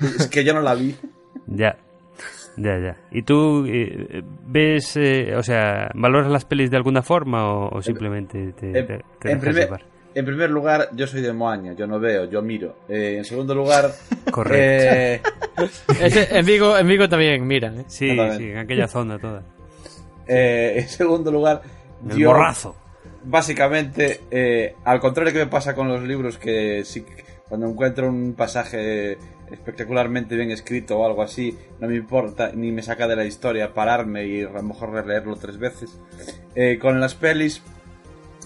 es 0.18 0.26
que 0.28 0.44
yo 0.44 0.54
no 0.54 0.60
la 0.60 0.74
vi. 0.74 0.94
Ya, 1.46 1.76
ya, 2.58 2.78
ya. 2.78 2.96
¿Y 3.10 3.22
tú 3.22 3.64
eh, 3.66 4.22
ves, 4.46 4.96
eh, 4.96 5.34
o 5.36 5.42
sea, 5.42 5.90
valoras 5.94 6.30
las 6.30 6.44
pelis 6.44 6.70
de 6.70 6.76
alguna 6.76 7.02
forma 7.02 7.52
o, 7.52 7.76
o 7.78 7.82
simplemente 7.82 8.52
te, 8.52 8.66
En, 8.78 8.86
te- 8.86 8.98
te 9.20 9.30
en 9.32 9.38
dejas 9.38 9.40
primer, 9.40 9.64
llevar? 9.64 9.82
en 10.14 10.24
primer 10.24 10.50
lugar, 10.50 10.88
yo 10.94 11.06
soy 11.06 11.20
de 11.22 11.32
Moaña, 11.32 11.72
yo 11.74 11.86
no 11.86 11.98
veo, 12.00 12.24
yo 12.24 12.42
miro. 12.42 12.76
Eh, 12.88 13.16
en 13.18 13.24
segundo 13.24 13.54
lugar, 13.54 13.90
Correcto. 14.30 14.84
eh, 14.86 15.20
Ese- 16.00 16.38
en, 16.38 16.44
Vigo, 16.46 16.76
en 16.76 16.86
Vigo 16.86 17.08
también 17.08 17.46
miran. 17.46 17.80
¿eh? 17.80 17.84
Sí, 17.88 18.16
sí, 18.36 18.50
en 18.50 18.58
aquella 18.58 18.88
zona 18.88 19.18
toda. 19.18 19.42
eh, 20.26 20.74
en 20.78 20.88
segundo 20.88 21.30
lugar, 21.30 21.62
El 22.08 22.18
yo 22.18 22.28
borrazo. 22.28 22.76
básicamente, 23.24 24.20
eh, 24.30 24.74
al 24.84 25.00
contrario 25.00 25.32
que 25.32 25.38
me 25.40 25.46
pasa 25.46 25.74
con 25.74 25.88
los 25.88 26.02
libros, 26.02 26.38
que 26.38 26.82
sí, 26.84 27.02
que 27.02 27.24
cuando 27.48 27.66
encuentro 27.66 28.08
un 28.08 28.34
pasaje 28.34 29.16
espectacularmente 29.50 30.36
bien 30.36 30.50
escrito 30.50 30.98
o 30.98 31.06
algo 31.06 31.22
así, 31.22 31.56
no 31.80 31.88
me 31.88 31.96
importa 31.96 32.52
ni 32.54 32.72
me 32.72 32.82
saca 32.82 33.06
de 33.08 33.16
la 33.16 33.24
historia 33.24 33.74
pararme 33.74 34.26
y 34.26 34.42
a 34.42 34.50
lo 34.50 34.62
mejor 34.62 34.92
releerlo 34.92 35.36
tres 35.36 35.58
veces. 35.58 35.98
Eh, 36.54 36.78
con 36.80 37.00
las 37.00 37.14
pelis, 37.14 37.62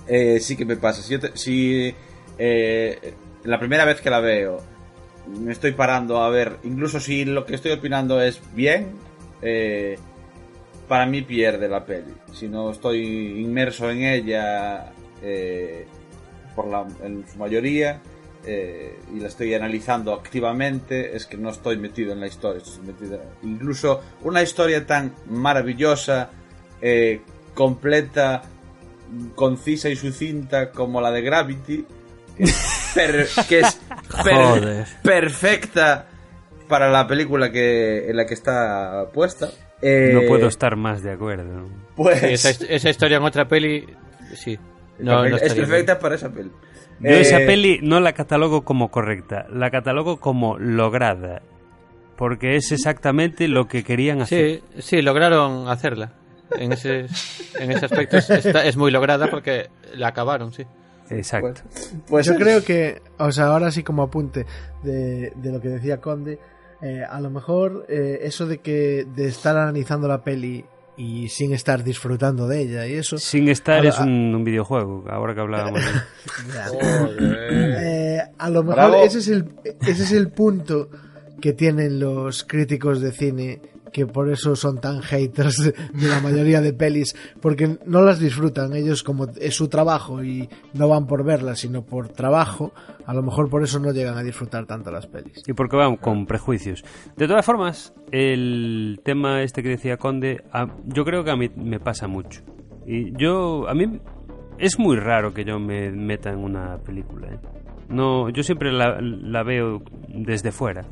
eh, 0.07 0.41
sí 0.41 0.57
que 0.57 0.65
me 0.65 0.77
pasa. 0.77 1.03
Si, 1.35 1.95
eh, 2.39 3.15
la 3.45 3.59
primera 3.59 3.85
vez 3.85 4.01
que 4.01 4.11
la 4.11 4.21
veo, 4.21 4.61
me 5.27 5.53
estoy 5.53 5.73
parando 5.73 6.23
a 6.23 6.31
ver, 6.31 6.59
incluso 6.65 7.01
si 7.01 7.25
lo 7.25 7.45
que 7.45 7.55
estoy 7.55 7.73
opinando 7.73 8.21
es 8.21 8.41
bien, 8.55 8.93
para 10.89 11.07
mí 11.07 11.23
pierde 11.23 11.69
la 11.69 11.85
peli. 11.85 12.13
Si 12.33 12.49
no 12.49 12.71
estoy 12.71 13.41
inmerso 13.41 13.91
en 13.91 14.03
ella, 14.03 14.93
por 16.55 16.67
la, 16.67 16.87
en 17.03 17.25
su 17.27 17.39
mayoría, 17.39 18.01
eh, 18.45 18.99
y 19.15 19.21
la 19.21 19.29
estoy 19.29 19.55
analizando 19.55 20.13
activamente, 20.13 21.17
es 21.17 21.27
que 21.27 21.37
no 21.37 21.51
estoy 21.51 21.77
metido 21.77 22.13
en 22.13 22.21
la 22.21 22.27
historia. 22.27 22.63
estoy 22.63 22.87
metido- 22.87 23.21
incluso 23.43 24.01
una 24.23 24.43
historia 24.43 24.87
tan 24.87 25.13
maravillosa, 25.29 26.31
eh, 26.81 27.21
completa, 27.55 28.43
concisa 29.35 29.89
y 29.89 29.97
sucinta 29.97 30.71
como 30.71 31.01
la 31.01 31.11
de 31.11 31.23
Gravity, 31.23 31.85
que 32.37 32.45
es, 32.45 32.93
per- 32.95 33.29
que 33.49 33.61
es 33.61 33.79
per- 34.25 34.35
Joder. 34.35 34.87
perfecta 35.03 36.07
para 36.69 36.91
la 36.91 37.07
película 37.07 37.53
que, 37.53 38.09
en 38.09 38.17
la 38.17 38.25
que 38.27 38.35
está 38.35 39.07
puesta. 39.13 39.51
Eh, 39.83 40.13
No 40.15 40.27
puedo 40.27 40.47
estar 40.49 40.77
más 40.77 41.03
de 41.03 41.13
acuerdo. 41.13 41.69
Pues, 41.97 42.21
Sí, 42.21 42.27
esa, 42.27 42.51
esa 42.67 42.89
historia 42.91 43.19
en 43.19 43.25
otra 43.25 43.47
peli, 43.47 43.87
sí. 44.35 44.59
No, 44.99 45.29
no 45.29 45.37
es 45.37 45.53
perfecta 45.53 45.99
para 45.99 46.15
esa 46.15 46.31
peli. 46.33 46.51
Yo 47.01 47.09
Eh, 47.11 47.21
esa 47.21 47.39
peli 47.39 47.81
no 47.83 48.01
la 48.01 48.13
catalogo 48.13 48.63
como 48.63 48.91
correcta, 48.91 49.47
la 49.53 49.71
catalogo 49.71 50.19
como 50.21 50.59
lograda. 50.59 51.43
Porque 52.17 52.57
es 52.57 52.71
exactamente 52.73 53.49
lo 53.49 53.67
que 53.67 53.83
querían 53.83 54.21
hacer. 54.21 54.61
Sí, 54.77 54.83
sí, 54.83 55.03
lograron 55.03 55.69
hacerla. 55.69 56.13
En 56.59 56.73
ese, 56.73 57.07
en 57.59 57.71
ese 57.73 57.87
aspecto 57.87 58.19
es, 58.19 58.29
está- 58.31 58.65
es 58.67 58.77
muy 58.77 58.91
lograda 58.91 59.29
porque 59.31 59.69
la 59.95 60.09
acabaron, 60.09 60.53
sí. 60.53 60.65
Exacto. 61.11 61.63
Pues 62.09 62.27
Yo 62.27 62.33
es- 62.35 62.39
creo 62.39 62.65
que, 62.65 63.01
o 63.19 63.33
sea, 63.33 63.47
ahora 63.47 63.71
sí 63.71 63.83
como 63.83 64.03
apunte 64.03 64.47
de, 64.83 65.33
de 65.35 65.51
lo 65.53 65.61
que 65.61 65.69
decía 65.69 66.01
Conde, 66.01 66.39
eh, 66.83 67.03
a 67.09 67.21
lo 67.21 67.31
mejor 67.31 67.87
eh, 67.89 68.21
eso 68.23 68.47
de 68.47 68.59
que 68.59 69.07
de 69.17 69.27
estar 69.27 69.57
analizando 69.57 70.07
la 70.09 70.23
peli 70.23 70.65
y 70.97 71.29
sin 71.29 71.53
estar 71.55 71.83
disfrutando 71.85 72.47
de 72.47 72.61
ella 72.63 72.87
y 72.87 72.95
eso, 72.95 73.17
Sin 73.19 73.49
estar 73.49 73.85
es 73.87 73.99
un, 73.99 74.35
un 74.35 74.45
videojuego, 74.45 75.05
ahora 75.11 75.35
que 75.35 75.41
hablábamos. 75.41 75.81
de- 75.83 75.91
eh, 78.19 78.23
a 78.39 78.51
lo 78.51 78.63
mejor 78.63 78.75
Bravo. 78.91 79.05
ese 79.05 79.19
es 79.19 79.29
el 79.29 79.53
ese 79.81 80.03
es 80.03 80.13
el 80.13 80.29
punto 80.31 80.89
que 81.41 81.53
tienen 81.53 81.99
los 81.99 82.45
críticos 82.45 83.01
de 83.01 83.13
cine 83.13 83.61
que 83.93 84.07
por 84.07 84.31
eso 84.31 84.57
son 84.57 84.81
tan 84.81 85.01
haters 85.01 85.59
de, 85.65 85.75
la 86.09 86.21
mayoría 86.21 86.61
de 86.61 86.73
pelis 86.73 87.15
porque 87.41 87.79
no 87.87 88.03
las 88.03 88.19
disfrutan 88.19 88.75
ellos 88.75 89.03
como 89.03 89.27
es 89.41 89.55
su 89.55 89.69
trabajo 89.69 90.23
y 90.25 90.49
no 90.75 90.89
van 90.89 91.07
por 91.07 91.25
verlas 91.25 91.61
sino 91.61 91.83
por 91.83 92.09
trabajo 92.09 92.73
a 93.07 93.15
lo 93.15 93.23
mejor 93.23 93.49
por 93.49 93.63
eso 93.63 93.79
no 93.79 93.93
llegan 93.93 94.17
a 94.17 94.23
disfrutar 94.23 94.67
tanto 94.67 94.91
las 94.91 95.07
pelis 95.07 95.43
Y 95.47 95.53
porque 95.53 95.77
van 95.77 95.97
con 95.97 96.27
prejuicios. 96.27 96.85
De 97.17 97.27
todas 97.27 97.45
formas, 97.45 97.93
el 98.11 99.01
tema 99.05 99.43
este 99.43 99.63
que 99.63 99.71
decía 99.71 99.97
Conde, 99.97 100.43
yo 100.87 101.05
creo 101.05 101.25
que 101.25 101.31
a 101.31 101.37
mí 101.37 101.51
me 101.57 101.81
pasa 101.81 102.07
mucho. 102.07 102.43
Y 102.87 103.17
yo, 103.17 103.69
a 103.69 103.75
mí, 103.75 104.01
es 104.59 104.79
muy 104.79 104.97
raro 104.97 105.33
que 105.33 105.45
yo 105.45 105.59
me 105.59 105.91
meta 105.91 106.31
en 106.31 106.39
una 106.39 106.79
película. 106.79 107.29
¿eh? 107.29 107.39
No, 107.89 108.31
yo 108.31 108.43
siempre 108.43 108.73
la, 108.73 109.43
veo 109.43 109.83
desde 110.09 110.53
fuera, 110.53 110.85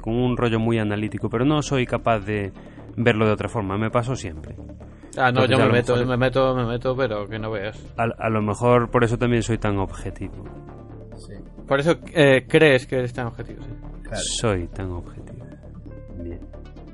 con 0.00 0.14
un 0.14 0.36
rollo 0.36 0.58
muy 0.58 0.78
analítico, 0.78 1.28
pero 1.28 1.44
no 1.44 1.62
soy 1.62 1.86
capaz 1.86 2.20
de 2.20 2.52
verlo 2.96 3.26
de 3.26 3.32
otra 3.32 3.48
forma. 3.48 3.76
Me 3.78 3.90
pasó 3.90 4.14
siempre. 4.14 4.54
Ah, 5.16 5.30
no, 5.30 5.44
Entonces, 5.44 5.50
yo 5.58 5.64
me 5.66 5.72
meto, 5.72 5.92
mejor- 5.94 6.06
me 6.08 6.16
meto, 6.16 6.54
me 6.56 6.64
meto, 6.66 6.96
pero 6.96 7.26
que 7.28 7.38
no 7.38 7.50
veas. 7.50 7.80
A, 7.96 8.04
a 8.18 8.28
lo 8.30 8.42
mejor 8.42 8.90
por 8.90 9.04
eso 9.04 9.16
también 9.16 9.42
soy 9.42 9.58
tan 9.58 9.78
objetivo. 9.78 10.44
Por 11.66 11.80
eso 11.80 11.92
eh, 12.12 12.44
crees 12.48 12.86
que 12.86 12.96
eres 12.96 13.12
tan 13.12 13.26
objetivo, 13.26 13.62
sí. 13.62 13.70
Soy 14.40 14.66
tan 14.68 14.90
objetivo. 14.90 15.44
Bien. 16.22 16.40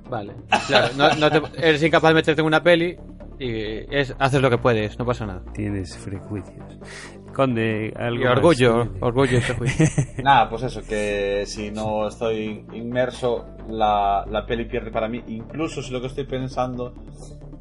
Vale. 0.08 0.32
Claro, 0.68 0.88
no, 0.96 1.08
no 1.16 1.30
te- 1.30 1.66
eres 1.68 1.82
incapaz 1.82 2.10
de 2.10 2.14
meterte 2.14 2.40
en 2.40 2.46
una 2.46 2.62
peli 2.62 2.96
y 3.38 3.48
es, 3.94 4.14
haces 4.18 4.40
lo 4.40 4.48
que 4.50 4.58
puedes, 4.58 4.98
no 4.98 5.04
pasa 5.06 5.26
nada. 5.26 5.42
Tienes 5.54 5.96
prejuicios. 6.04 6.78
Conde, 7.34 7.92
algo 7.96 8.22
Y 8.22 8.24
más? 8.24 8.36
orgullo, 8.36 8.88
orgullo 9.00 9.40
prejuicio. 9.40 9.86
Nada, 10.22 10.48
pues 10.50 10.62
eso, 10.64 10.82
que 10.86 11.44
si 11.46 11.70
no 11.70 12.08
estoy 12.08 12.64
inmerso, 12.72 13.46
la, 13.68 14.24
la 14.28 14.44
peli 14.46 14.64
pierde 14.66 14.90
para 14.90 15.08
mí. 15.08 15.22
Incluso 15.28 15.82
si 15.82 15.92
lo 15.92 16.00
que 16.00 16.08
estoy 16.08 16.24
pensando 16.24 16.94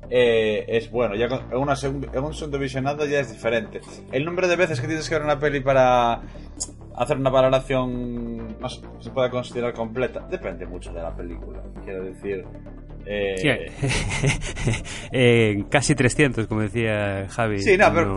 eh, 0.10 0.66
es 0.68 0.90
bueno. 0.92 1.16
Ya 1.16 1.28
con- 1.28 1.44
en, 1.52 1.58
una 1.58 1.76
en 1.84 2.24
un 2.24 2.34
segundo 2.34 2.58
visionado 2.60 3.06
ya 3.06 3.20
es 3.20 3.32
diferente. 3.32 3.82
El 4.12 4.26
número 4.26 4.48
de 4.48 4.56
veces 4.56 4.82
que 4.82 4.88
tienes 4.88 5.08
que 5.08 5.16
ver 5.16 5.24
una 5.24 5.40
peli 5.40 5.60
para 5.62 6.22
hacer 6.96 7.18
una 7.18 7.30
valoración 7.30 8.60
no 8.60 8.68
sé, 8.68 8.82
se 9.00 9.10
puede 9.12 9.30
considerar 9.30 9.74
completa 9.74 10.20
depende 10.30 10.66
mucho 10.66 10.92
de 10.92 11.02
la 11.02 11.16
película. 11.16 11.62
Quiero 11.86 12.04
decir. 12.04 12.44
eh, 13.06 13.36
Sí. 13.38 14.74
Eh, 15.12 15.64
casi 15.70 15.96
300, 15.96 16.48
como 16.48 16.62
decía 16.62 17.28
Javi. 17.30 17.60
Sí, 17.62 17.78
no, 17.78 17.92
pero- 17.94 18.16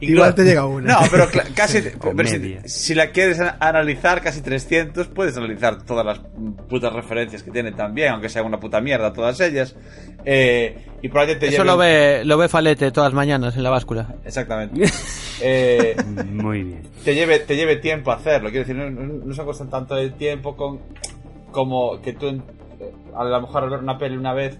igual 0.00 0.34
te 0.34 0.44
llega 0.44 0.64
una 0.66 0.92
No, 0.94 0.98
pero 1.10 1.26
cla- 1.28 1.46
casi. 1.54 1.80
Pero 1.82 2.28
si, 2.28 2.38
media. 2.38 2.62
si 2.66 2.94
la 2.94 3.10
quieres 3.10 3.40
analizar 3.40 4.20
casi 4.22 4.40
300, 4.40 5.08
puedes 5.08 5.36
analizar 5.36 5.82
todas 5.84 6.04
las 6.06 6.20
putas 6.68 6.92
referencias 6.92 7.42
que 7.42 7.50
tiene 7.50 7.72
también, 7.72 8.12
aunque 8.12 8.28
sea 8.28 8.42
una 8.42 8.60
puta 8.60 8.80
mierda 8.80 9.12
todas 9.12 9.40
ellas. 9.40 9.74
Eh, 10.24 10.86
y 11.02 11.08
probablemente 11.08 11.46
te 11.48 11.54
Eso 11.54 11.64
lo 11.64 11.76
ve, 11.76 12.22
lo 12.24 12.36
ve 12.38 12.48
Falete 12.48 12.90
todas 12.90 13.10
las 13.12 13.16
mañanas 13.16 13.56
en 13.56 13.62
la 13.62 13.70
báscula. 13.70 14.14
Exactamente. 14.24 14.82
Eh, 15.40 15.94
Muy 16.32 16.64
bien. 16.64 16.82
te 17.04 17.14
lleve 17.14 17.38
te 17.38 17.54
lleve 17.54 17.76
tiempo 17.76 18.10
hacerlo. 18.10 18.50
Quiero 18.50 18.66
decir, 18.66 18.74
no, 18.74 18.90
no- 18.90 19.32
se 19.32 19.44
cuestan 19.44 19.70
tanto 19.70 19.94
de 19.94 20.10
tiempo 20.10 20.56
con 20.56 20.80
como 21.52 22.02
que 22.02 22.12
tú 22.12 22.26
eh, 22.26 22.92
a 23.16 23.22
lo 23.22 23.40
mejor 23.42 23.62
al 23.62 23.70
ver 23.70 23.78
una 23.78 23.96
peli 23.98 24.16
una 24.16 24.32
vez 24.34 24.58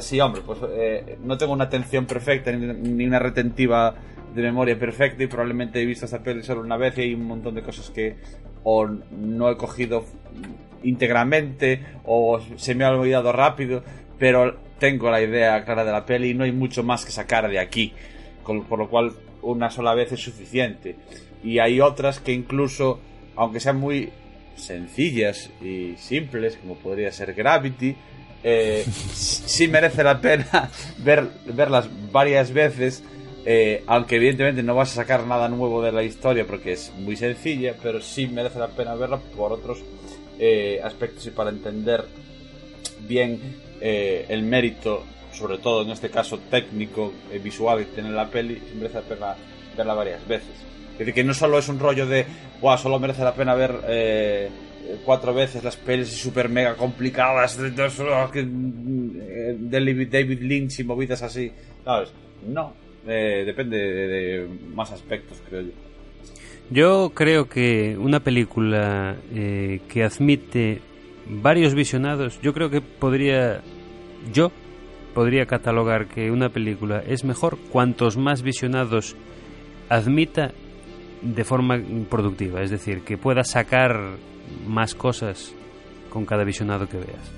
sí, 0.00 0.20
hombre, 0.20 0.42
pues 0.44 0.58
eh, 0.70 1.18
no 1.22 1.38
tengo 1.38 1.52
una 1.52 1.66
atención 1.66 2.04
perfecta 2.06 2.50
ni, 2.50 2.66
ni 2.66 3.06
una 3.06 3.20
retentiva 3.20 3.94
de 4.34 4.42
memoria 4.42 4.78
perfecta 4.78 5.22
y 5.22 5.26
probablemente 5.26 5.80
he 5.80 5.84
visto 5.84 6.04
esta 6.04 6.22
peli 6.22 6.42
solo 6.42 6.60
una 6.60 6.76
vez 6.76 6.96
y 6.98 7.02
hay 7.02 7.14
un 7.14 7.26
montón 7.26 7.54
de 7.54 7.62
cosas 7.62 7.90
que 7.90 8.16
o 8.64 8.86
no 8.86 9.50
he 9.50 9.56
cogido 9.56 10.04
íntegramente 10.82 11.80
o 12.04 12.40
se 12.56 12.74
me 12.74 12.84
ha 12.84 12.90
olvidado 12.90 13.32
rápido, 13.32 13.82
pero 14.18 14.56
tengo 14.78 15.10
la 15.10 15.20
idea 15.20 15.64
clara 15.64 15.84
de 15.84 15.92
la 15.92 16.06
peli 16.06 16.30
y 16.30 16.34
no 16.34 16.44
hay 16.44 16.52
mucho 16.52 16.82
más 16.82 17.04
que 17.04 17.10
sacar 17.10 17.48
de 17.48 17.58
aquí. 17.58 17.92
Por 18.44 18.78
lo 18.78 18.88
cual 18.88 19.12
una 19.42 19.70
sola 19.70 19.94
vez 19.94 20.12
es 20.12 20.20
suficiente. 20.20 20.96
Y 21.44 21.58
hay 21.58 21.80
otras 21.80 22.18
que 22.18 22.32
incluso, 22.32 23.00
aunque 23.36 23.60
sean 23.60 23.78
muy 23.78 24.10
sencillas 24.56 25.50
y 25.62 25.94
simples, 25.96 26.56
como 26.56 26.76
podría 26.76 27.12
ser 27.12 27.34
Gravity, 27.34 27.94
eh, 28.42 28.84
sí 29.12 29.68
merece 29.68 30.02
la 30.02 30.20
pena 30.20 30.70
ver, 30.98 31.28
verlas 31.54 31.88
varias 32.10 32.52
veces. 32.52 33.04
Eh, 33.46 33.82
aunque 33.86 34.16
evidentemente 34.16 34.62
no 34.62 34.74
vas 34.74 34.92
a 34.92 34.96
sacar 34.96 35.26
nada 35.26 35.48
nuevo 35.48 35.82
de 35.82 35.92
la 35.92 36.02
historia 36.02 36.46
porque 36.46 36.72
es 36.72 36.92
muy 36.98 37.16
sencilla, 37.16 37.74
pero 37.82 38.00
sí 38.00 38.26
merece 38.26 38.58
la 38.58 38.68
pena 38.68 38.94
verla 38.94 39.18
por 39.18 39.52
otros 39.52 39.78
eh, 40.38 40.80
aspectos 40.82 41.26
y 41.26 41.30
para 41.30 41.50
entender 41.50 42.04
bien 43.06 43.40
eh, 43.80 44.26
el 44.28 44.42
mérito, 44.42 45.04
sobre 45.32 45.58
todo 45.58 45.82
en 45.82 45.90
este 45.90 46.10
caso 46.10 46.38
técnico, 46.50 47.12
eh, 47.32 47.38
visual 47.38 47.78
que 47.78 47.84
tiene 47.92 48.10
la 48.10 48.28
peli, 48.28 48.60
merece 48.74 48.96
la 48.96 49.02
pena 49.02 49.36
verla 49.76 49.94
varias 49.94 50.26
veces. 50.26 50.50
Es 50.92 50.98
decir, 50.98 51.14
que 51.14 51.24
no 51.24 51.32
solo 51.32 51.58
es 51.58 51.68
un 51.68 51.78
rollo 51.78 52.06
de, 52.06 52.26
Buah, 52.60 52.76
solo 52.76 52.98
merece 52.98 53.22
la 53.22 53.32
pena 53.34 53.54
ver 53.54 54.50
cuatro 55.04 55.32
veces 55.32 55.62
las 55.62 55.76
pelis 55.76 56.08
super 56.08 56.48
mega 56.48 56.74
complicadas 56.74 57.56
de, 57.56 57.70
de, 57.70 57.88
de- 58.40 59.94
de 59.94 60.06
David 60.06 60.40
Lynch 60.42 60.80
y 60.80 60.84
movidas 60.84 61.22
así, 61.22 61.52
¿sabes? 61.84 62.10
No, 62.46 62.72
eh, 63.06 63.44
depende 63.46 63.76
de, 63.78 64.06
de 64.08 64.48
más 64.74 64.92
aspectos, 64.92 65.40
creo 65.48 65.62
yo. 65.62 65.72
Yo 66.70 67.12
creo 67.14 67.48
que 67.48 67.96
una 67.98 68.20
película 68.20 69.16
eh, 69.32 69.80
que 69.88 70.04
admite 70.04 70.82
varios 71.26 71.74
visionados, 71.74 72.40
yo 72.42 72.52
creo 72.52 72.68
que 72.68 72.82
podría, 72.82 73.62
yo 74.32 74.52
podría 75.14 75.46
catalogar 75.46 76.06
que 76.08 76.30
una 76.30 76.50
película 76.50 77.02
es 77.06 77.24
mejor 77.24 77.58
cuantos 77.72 78.18
más 78.18 78.42
visionados 78.42 79.16
admita 79.88 80.52
de 81.22 81.44
forma 81.44 81.80
productiva, 82.10 82.62
es 82.62 82.70
decir, 82.70 83.00
que 83.00 83.16
pueda 83.16 83.44
sacar 83.44 84.16
más 84.66 84.94
cosas 84.94 85.54
con 86.10 86.26
cada 86.26 86.44
visionado 86.44 86.86
que 86.86 86.98
veas. 86.98 87.32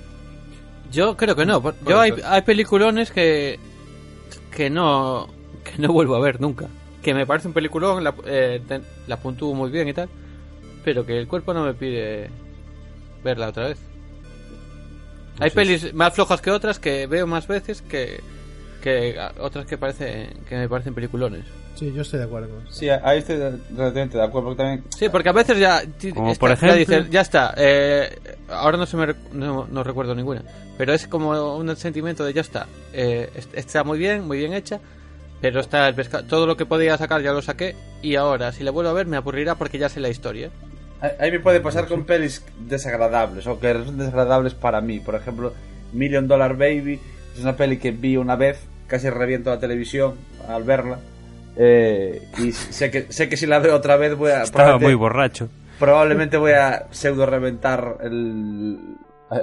Yo 0.90 1.16
creo 1.16 1.36
que 1.36 1.46
no. 1.46 1.62
Yo 1.86 2.00
hay, 2.00 2.12
hay 2.24 2.42
peliculones 2.42 3.12
que 3.12 3.58
que 4.50 4.68
no 4.68 5.28
que 5.70 5.82
no 5.82 5.92
vuelvo 5.92 6.16
a 6.16 6.20
ver 6.20 6.40
nunca. 6.40 6.66
Que 7.02 7.14
me 7.14 7.26
parece 7.26 7.48
un 7.48 7.54
peliculón, 7.54 8.04
la, 8.04 8.14
eh, 8.26 8.60
la 9.06 9.16
puntúo 9.16 9.54
muy 9.54 9.70
bien 9.70 9.88
y 9.88 9.92
tal, 9.94 10.08
pero 10.84 11.06
que 11.06 11.18
el 11.18 11.26
cuerpo 11.28 11.54
no 11.54 11.64
me 11.64 11.74
pide 11.74 12.28
verla 13.24 13.48
otra 13.48 13.68
vez. 13.68 13.78
hay 15.38 15.50
pelis 15.50 15.94
más 15.94 16.12
flojas 16.14 16.40
que 16.40 16.50
otras 16.50 16.78
que 16.78 17.06
veo 17.06 17.26
más 17.26 17.46
veces 17.46 17.82
que 17.82 18.20
que 18.82 19.16
otras 19.40 19.66
que 19.66 19.76
parece 19.78 20.30
que 20.48 20.56
me 20.56 20.68
parecen 20.68 20.94
peliculones. 20.94 21.44
Sí, 21.74 21.92
yo 21.94 22.02
estoy 22.02 22.18
de 22.18 22.24
acuerdo. 22.26 22.48
Sí, 22.70 22.88
ahí 22.90 23.18
estoy 23.20 23.36
relativamente 23.36 24.18
de 24.18 24.24
acuerdo, 24.24 24.48
porque 24.48 24.62
también 24.62 24.84
Sí, 24.98 25.08
porque 25.08 25.28
a 25.28 25.32
veces 25.32 25.58
ya. 25.58 25.82
Como 26.14 26.32
está- 26.32 26.40
por 26.40 26.48
ya 26.50 26.54
ejemplo- 26.54 26.76
dices, 26.76 27.10
ya 27.10 27.20
está. 27.22 27.54
eh, 27.56 28.18
ahora 28.50 28.76
no 28.76 28.84
se 28.86 28.96
me 28.98 29.14
no, 29.32 29.66
no 29.70 29.82
recuerdo 29.84 30.14
ninguna. 30.14 30.42
Pero 30.76 30.92
es 30.94 31.06
como 31.06 31.56
un 31.56 31.74
sentimiento 31.76 32.24
de 32.24 32.32
ya 32.34 32.40
está. 32.42 32.66
eh, 32.92 33.30
est- 33.34 33.54
está 33.54 33.84
muy 33.84 33.98
bien, 33.98 34.26
muy 34.26 34.38
bien 34.38 34.52
hecha. 34.52 34.80
Pero 35.40 35.60
está 35.60 35.88
el 35.88 35.94
todo 36.26 36.46
lo 36.46 36.56
que 36.56 36.66
podía 36.66 36.96
sacar 36.98 37.22
ya 37.22 37.32
lo 37.32 37.40
saqué. 37.42 37.74
Y 38.02 38.16
ahora, 38.16 38.52
si 38.52 38.62
la 38.64 38.70
vuelvo 38.70 38.90
a 38.90 38.94
ver, 38.94 39.06
me 39.06 39.16
aburrirá 39.16 39.54
porque 39.54 39.78
ya 39.78 39.88
sé 39.88 40.00
la 40.00 40.08
historia. 40.10 40.50
Ahí- 41.18 41.30
me 41.30 41.40
puede 41.40 41.60
pasar 41.60 41.86
con 41.86 42.04
pelis 42.04 42.44
desagradables 42.58 43.46
o 43.46 43.58
que 43.58 43.72
son 43.72 43.96
desagradables 43.98 44.52
para 44.54 44.80
mí. 44.82 45.00
Por 45.00 45.14
ejemplo, 45.14 45.54
Million 45.94 46.28
Dollar 46.28 46.56
Baby 46.56 47.00
es 47.34 47.40
una 47.42 47.56
peli 47.56 47.78
que 47.78 47.90
vi 47.90 48.16
una 48.18 48.36
vez, 48.36 48.60
casi 48.86 49.08
reviento 49.08 49.48
la 49.50 49.58
televisión 49.60 50.14
al 50.48 50.64
verla. 50.64 50.98
eh, 51.56 52.22
y 52.38 52.52
sé 52.52 52.90
que, 52.90 53.06
sé 53.12 53.28
que 53.28 53.36
si 53.36 53.44
la 53.46 53.58
veo 53.58 53.74
otra 53.74 53.96
vez 53.96 54.14
voy 54.16 54.30
a... 54.30 54.42
Estaba 54.42 54.64
probablemente- 54.64 54.84
muy 54.86 54.94
borracho. 54.94 55.48
probablemente 55.78 56.36
voy 56.36 56.52
a 56.52 56.86
pseudo 56.90 57.26
reventar 57.26 57.96
el- 58.02 58.78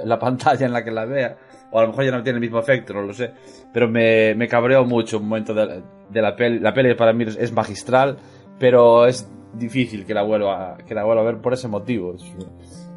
la 0.04 0.18
pantalla 0.18 0.64
en 0.66 0.72
la 0.72 0.84
que 0.84 0.90
la 0.90 1.04
vea. 1.04 1.36
O 1.70 1.78
a 1.78 1.82
lo 1.82 1.88
mejor 1.88 2.04
ya 2.04 2.10
no 2.12 2.22
tiene 2.22 2.36
el 2.38 2.40
mismo 2.40 2.58
efecto, 2.58 2.94
no 2.94 3.02
lo 3.02 3.12
sé. 3.12 3.32
Pero 3.72 3.88
me, 3.88 4.34
me 4.34 4.48
cabreó 4.48 4.84
mucho 4.84 5.18
un 5.18 5.28
momento 5.28 5.52
de, 5.54 5.82
de 6.10 6.22
la 6.22 6.34
peli. 6.34 6.58
La 6.60 6.72
peli 6.72 6.94
para 6.94 7.12
mí 7.12 7.24
es, 7.24 7.52
magistral, 7.52 8.16
pero 8.58 9.06
es 9.06 9.30
difícil 9.54 10.04
que 10.06 10.14
la 10.14 10.22
vuelva, 10.22 10.76
que 10.86 10.94
la 10.94 11.04
vuelva 11.04 11.22
a 11.22 11.26
ver 11.26 11.38
por 11.38 11.52
ese 11.52 11.68
motivo. 11.68 12.14
Es- 12.14 12.24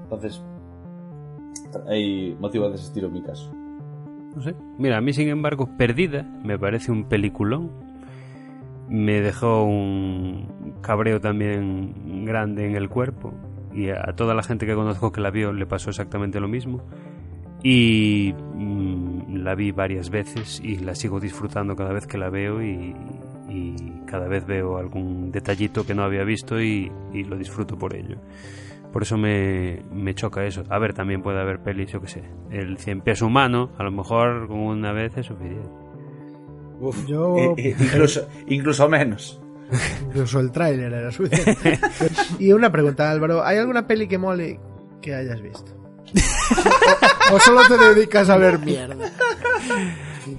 Entonces, 0.04 0.42
hay 1.88 2.36
motivos 2.40 2.70
de 2.70 2.76
ese 2.76 2.86
estilo 2.86 3.08
en 3.08 3.14
mi 3.14 3.22
caso. 3.22 3.52
No 4.36 4.42
sé. 4.42 4.56
Mira, 4.78 4.98
a 4.98 5.02
mí, 5.02 5.12
sin 5.14 5.28
embargo, 5.28 5.70
Perdida 5.78 6.24
me 6.44 6.58
parece 6.58 6.92
un 6.92 7.06
peliculón. 7.10 7.72
Me 8.88 9.22
dejó 9.22 9.64
un 9.64 10.76
cabreo 10.82 11.20
también 11.22 12.26
grande 12.26 12.66
en 12.66 12.76
el 12.76 12.90
cuerpo. 12.90 13.34
Y 13.74 13.90
a 13.90 14.14
toda 14.16 14.34
la 14.34 14.44
gente 14.44 14.66
que 14.66 14.76
conozco 14.76 15.12
que 15.12 15.22
la 15.22 15.32
vio 15.32 15.54
le 15.54 15.66
pasó 15.66 15.90
exactamente 15.90 16.40
lo 16.42 16.48
mismo. 16.50 16.82
Y 17.64 18.34
mm, 18.56 19.36
la 19.44 19.56
vi 19.56 19.72
varias 19.72 20.10
veces 20.10 20.60
y 20.64 20.78
la 20.78 20.96
sigo 20.96 21.20
disfrutando 21.20 21.76
cada 21.76 21.94
vez 21.94 22.08
que 22.08 22.18
la 22.18 22.30
veo 22.30 22.62
y, 22.62 22.96
y 23.50 23.76
cada 24.06 24.28
vez 24.28 24.46
veo 24.46 24.78
algún 24.78 25.32
detallito 25.32 25.86
que 25.86 25.94
no 25.94 26.04
había 26.04 26.24
visto 26.24 26.62
y, 26.62 26.92
y 27.14 27.24
lo 27.24 27.38
disfruto 27.38 27.78
por 27.78 27.96
ello. 27.96 28.18
Por 28.92 29.04
eso 29.04 29.18
me, 29.18 29.82
me 29.94 30.14
choca 30.14 30.46
eso. 30.46 30.64
A 30.70 30.78
ver, 30.78 30.94
también 30.94 31.22
puede 31.22 31.40
haber 31.40 31.60
pelis, 31.60 31.92
yo 31.92 32.02
que 32.02 32.08
sé. 32.08 32.24
El 32.50 32.78
cien 32.78 33.02
pies 33.02 33.22
humano, 33.22 33.72
a 33.78 33.84
lo 33.84 33.92
mejor 33.92 34.48
con 34.48 34.60
una 34.60 34.92
vez 34.92 35.16
es 35.18 35.28
suficiente. 35.28 35.70
Yo, 37.08 37.56
incluso, 37.58 38.28
incluso 38.48 38.90
menos. 38.90 39.42
incluso 40.08 40.40
el 40.40 40.52
tráiler 40.52 40.92
era 40.92 41.12
suficiente. 41.12 41.80
y 42.40 42.52
una 42.52 42.72
pregunta, 42.72 43.10
Álvaro, 43.10 43.46
¿hay 43.46 43.58
alguna 43.58 43.88
peli 43.88 44.08
que 44.08 44.18
mole 44.18 44.60
que 45.02 45.16
hayas 45.16 45.42
visto? 45.42 45.81
¿O 47.32 47.40
solo 47.40 47.62
te 47.68 47.78
dedicas 47.78 48.30
a 48.30 48.38
ver 48.38 48.60
mierda? 48.60 49.12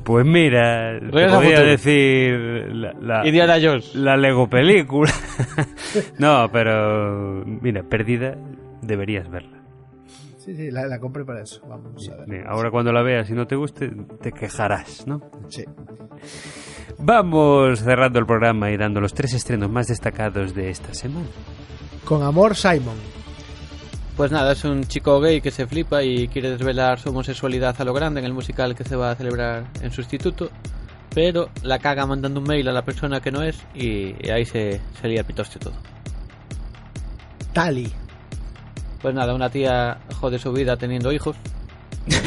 Pues 0.04 0.26
mira, 0.26 0.98
podría 1.10 1.60
decir 1.60 2.32
la, 2.72 2.92
la, 3.00 3.26
Indiana 3.26 3.56
Jones. 3.62 3.94
la 3.94 4.16
Lego 4.16 4.48
película. 4.48 5.12
no, 6.18 6.48
pero 6.52 7.44
mira, 7.44 7.82
perdida 7.82 8.36
deberías 8.80 9.28
verla. 9.30 9.62
Sí, 10.38 10.54
sí, 10.56 10.70
la, 10.70 10.86
la 10.86 10.98
compré 10.98 11.24
para 11.24 11.42
eso. 11.42 11.60
Vamos 11.68 12.08
a 12.08 12.16
ver. 12.16 12.28
Bien, 12.28 12.44
ahora 12.48 12.70
cuando 12.70 12.92
la 12.92 13.02
veas 13.02 13.30
y 13.30 13.32
no 13.32 13.46
te 13.46 13.54
guste, 13.54 13.90
te 14.20 14.32
quejarás, 14.32 15.06
¿no? 15.06 15.20
Sí. 15.48 15.64
Vamos 16.98 17.80
cerrando 17.80 18.18
el 18.18 18.26
programa 18.26 18.70
y 18.70 18.76
dando 18.76 19.00
los 19.00 19.14
tres 19.14 19.34
estrenos 19.34 19.70
más 19.70 19.86
destacados 19.86 20.54
de 20.54 20.70
esta 20.70 20.94
semana. 20.94 21.28
Con 22.04 22.22
amor, 22.22 22.56
Simon. 22.56 23.21
Pues 24.16 24.30
nada, 24.30 24.52
es 24.52 24.64
un 24.64 24.84
chico 24.84 25.20
gay 25.20 25.40
que 25.40 25.50
se 25.50 25.66
flipa 25.66 26.02
y 26.02 26.28
quiere 26.28 26.50
desvelar 26.50 27.00
su 27.00 27.08
homosexualidad 27.08 27.74
a 27.80 27.84
lo 27.84 27.94
grande 27.94 28.20
en 28.20 28.26
el 28.26 28.34
musical 28.34 28.74
que 28.74 28.84
se 28.84 28.94
va 28.94 29.10
a 29.10 29.14
celebrar 29.14 29.64
en 29.80 29.90
su 29.90 30.02
instituto. 30.02 30.50
Pero 31.14 31.48
la 31.62 31.78
caga 31.78 32.06
mandando 32.06 32.40
un 32.40 32.46
mail 32.46 32.68
a 32.68 32.72
la 32.72 32.84
persona 32.84 33.20
que 33.20 33.30
no 33.30 33.42
es 33.42 33.58
y, 33.74 34.14
y 34.26 34.30
ahí 34.30 34.44
se, 34.44 34.80
se 35.00 35.08
lía 35.08 35.24
pitoste 35.24 35.58
todo. 35.58 35.74
Tali. 37.52 37.90
Pues 39.00 39.14
nada, 39.14 39.34
una 39.34 39.50
tía 39.50 39.98
jode 40.20 40.38
su 40.38 40.52
vida 40.52 40.76
teniendo 40.76 41.10
hijos 41.12 41.36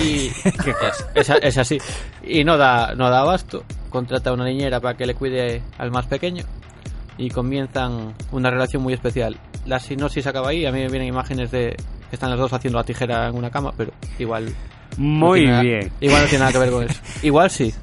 y 0.03 0.27
es, 1.15 1.29
es- 1.29 1.39
es 1.41 1.57
así. 1.57 1.77
Y 2.23 2.43
no 2.43 2.57
da, 2.57 2.93
no 2.95 3.09
da 3.09 3.19
abasto. 3.21 3.63
Contrata 3.89 4.31
a 4.31 4.33
una 4.33 4.45
niñera 4.45 4.79
para 4.81 4.97
que 4.97 5.05
le 5.05 5.15
cuide 5.15 5.61
al 5.77 5.89
más 5.91 6.05
pequeño 6.07 6.43
y 7.17 7.29
comienzan 7.29 8.13
una 8.31 8.49
relación 8.49 8.81
muy 8.83 8.93
especial. 8.93 9.37
La 9.65 9.79
sinopsis 9.79 10.25
acaba 10.27 10.49
ahí, 10.49 10.65
a 10.65 10.71
mí 10.71 10.79
me 10.79 10.89
vienen 10.89 11.07
imágenes 11.07 11.51
de 11.51 11.75
que 12.09 12.15
están 12.15 12.29
las 12.29 12.39
dos 12.39 12.51
haciendo 12.53 12.77
la 12.79 12.83
tijera 12.85 13.27
en 13.27 13.35
una 13.35 13.49
cama, 13.49 13.73
pero 13.75 13.91
igual... 14.19 14.45
no 14.97 15.03
Muy 15.27 15.39
tiene 15.39 15.51
nada- 15.51 15.63
bien. 15.63 15.91
Igual 16.01 16.21
no 16.23 16.27
tiene 16.27 16.39
nada 16.39 16.51
que 16.51 16.59
ver 16.59 16.71
con 16.71 16.83
eso. 16.83 17.01
Igual 17.23 17.49
sí. 17.49 17.73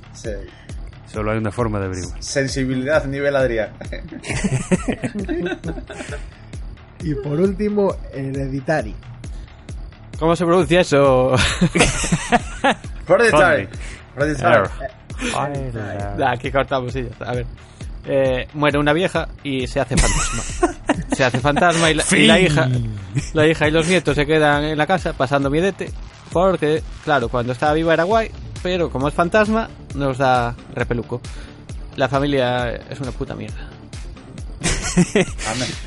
Solo 1.12 1.32
hay 1.32 1.38
una 1.38 1.50
forma 1.50 1.78
de 1.80 1.86
averiguar. 1.86 2.22
Sensibilidad 2.22 3.04
nivel 3.06 3.36
Adrián. 3.36 3.70
Y 7.04 7.14
por 7.16 7.40
último, 7.40 7.96
Hereditary. 8.12 8.94
¿Cómo 10.20 10.36
se 10.36 10.44
pronuncia 10.44 10.82
eso? 10.82 11.34
Hereditary. 13.08 13.68
Hereditary. 14.16 14.68
Nah, 16.16 16.30
aquí 16.32 16.52
cortamos 16.52 16.94
y 16.94 17.02
ya 17.02 17.08
está. 17.10 17.30
A 17.30 17.34
ver. 17.34 17.46
Eh, 18.04 18.48
muere 18.54 18.78
una 18.78 18.92
vieja 18.92 19.28
y 19.44 19.66
se 19.66 19.80
hace 19.80 19.96
fantasma. 19.96 20.74
se 21.12 21.24
hace 21.24 21.38
fantasma 21.38 21.90
y 21.90 21.94
la, 21.94 22.04
y 22.10 22.26
la 22.26 22.40
hija 22.40 22.68
la 23.32 23.46
hija 23.46 23.68
y 23.68 23.70
los 23.70 23.86
nietos 23.86 24.16
se 24.16 24.26
quedan 24.26 24.64
en 24.64 24.78
la 24.78 24.86
casa 24.86 25.12
pasando 25.12 25.50
miedete. 25.50 25.90
Porque, 26.32 26.82
claro, 27.04 27.28
cuando 27.28 27.52
estaba 27.52 27.74
viva 27.74 27.92
era 27.92 28.04
guay, 28.04 28.30
pero 28.62 28.90
como 28.90 29.08
es 29.08 29.14
fantasma, 29.14 29.68
nos 29.94 30.18
da 30.18 30.54
repeluco. 30.74 31.20
La 31.96 32.08
familia 32.08 32.70
es 32.88 33.00
una 33.00 33.12
puta 33.12 33.34
mierda. 33.34 33.68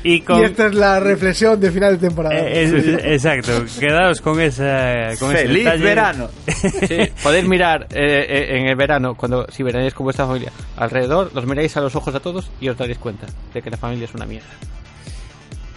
Y 0.02 0.20
con... 0.20 0.40
Y 0.40 0.44
esta 0.44 0.66
es 0.66 0.74
la 0.74 0.98
reflexión 1.00 1.58
de 1.60 1.70
final 1.70 1.98
de 1.98 2.08
temporada. 2.08 2.36
Eh, 2.38 2.64
es- 2.64 2.72
es- 2.72 3.04
exacto, 3.04 3.64
quedaos 3.78 4.20
con 4.20 4.40
esa 4.40 5.10
con 5.18 5.34
ese 5.34 5.46
¡Feliz 5.46 5.64
detalle. 5.64 5.84
verano! 5.84 6.28
Sí, 6.86 6.98
podéis 7.22 7.46
mirar 7.48 7.86
eh, 7.90 8.26
eh, 8.28 8.58
en 8.58 8.66
el 8.66 8.76
verano, 8.76 9.14
cuando 9.14 9.46
si 9.50 9.62
veranéis 9.62 9.94
con 9.94 10.04
vuestra 10.04 10.26
familia, 10.26 10.50
alrededor, 10.76 11.30
los 11.34 11.46
miráis 11.46 11.76
a 11.76 11.80
los 11.80 11.94
ojos 11.96 12.14
a 12.14 12.20
todos 12.20 12.50
y 12.60 12.68
os 12.68 12.76
daréis 12.76 12.98
cuenta 12.98 13.26
de 13.54 13.62
que 13.62 13.70
la 13.70 13.76
familia 13.76 14.04
es 14.06 14.14
una 14.14 14.26
mierda. 14.26 14.48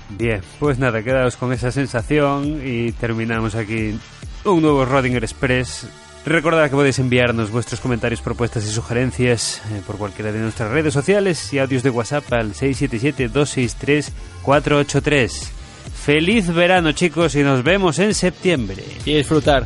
Bien, 0.09 0.41
pues 0.59 0.79
nada, 0.79 1.03
quedaos 1.03 1.35
con 1.37 1.53
esa 1.53 1.71
sensación 1.71 2.61
y 2.65 2.91
terminamos 2.93 3.53
aquí 3.55 3.97
un 4.43 4.61
nuevo 4.61 4.83
Rodinger 4.85 5.23
Express. 5.23 5.87
Recordad 6.25 6.69
que 6.69 6.75
podéis 6.75 6.99
enviarnos 6.99 7.49
vuestros 7.49 7.79
comentarios, 7.79 8.21
propuestas 8.21 8.65
y 8.65 8.69
sugerencias 8.69 9.61
eh, 9.71 9.81
por 9.87 9.97
cualquiera 9.97 10.31
de 10.31 10.39
nuestras 10.39 10.69
redes 10.69 10.93
sociales 10.93 11.51
y 11.53 11.59
audios 11.59 11.81
de 11.81 11.89
WhatsApp 11.89 12.31
al 12.33 12.53
677-263-483. 12.53 15.31
Feliz 15.93 16.53
verano 16.53 16.91
chicos 16.91 17.35
y 17.35 17.43
nos 17.43 17.63
vemos 17.63 17.99
en 17.99 18.13
septiembre. 18.13 18.83
Y 19.05 19.15
disfrutar. 19.15 19.65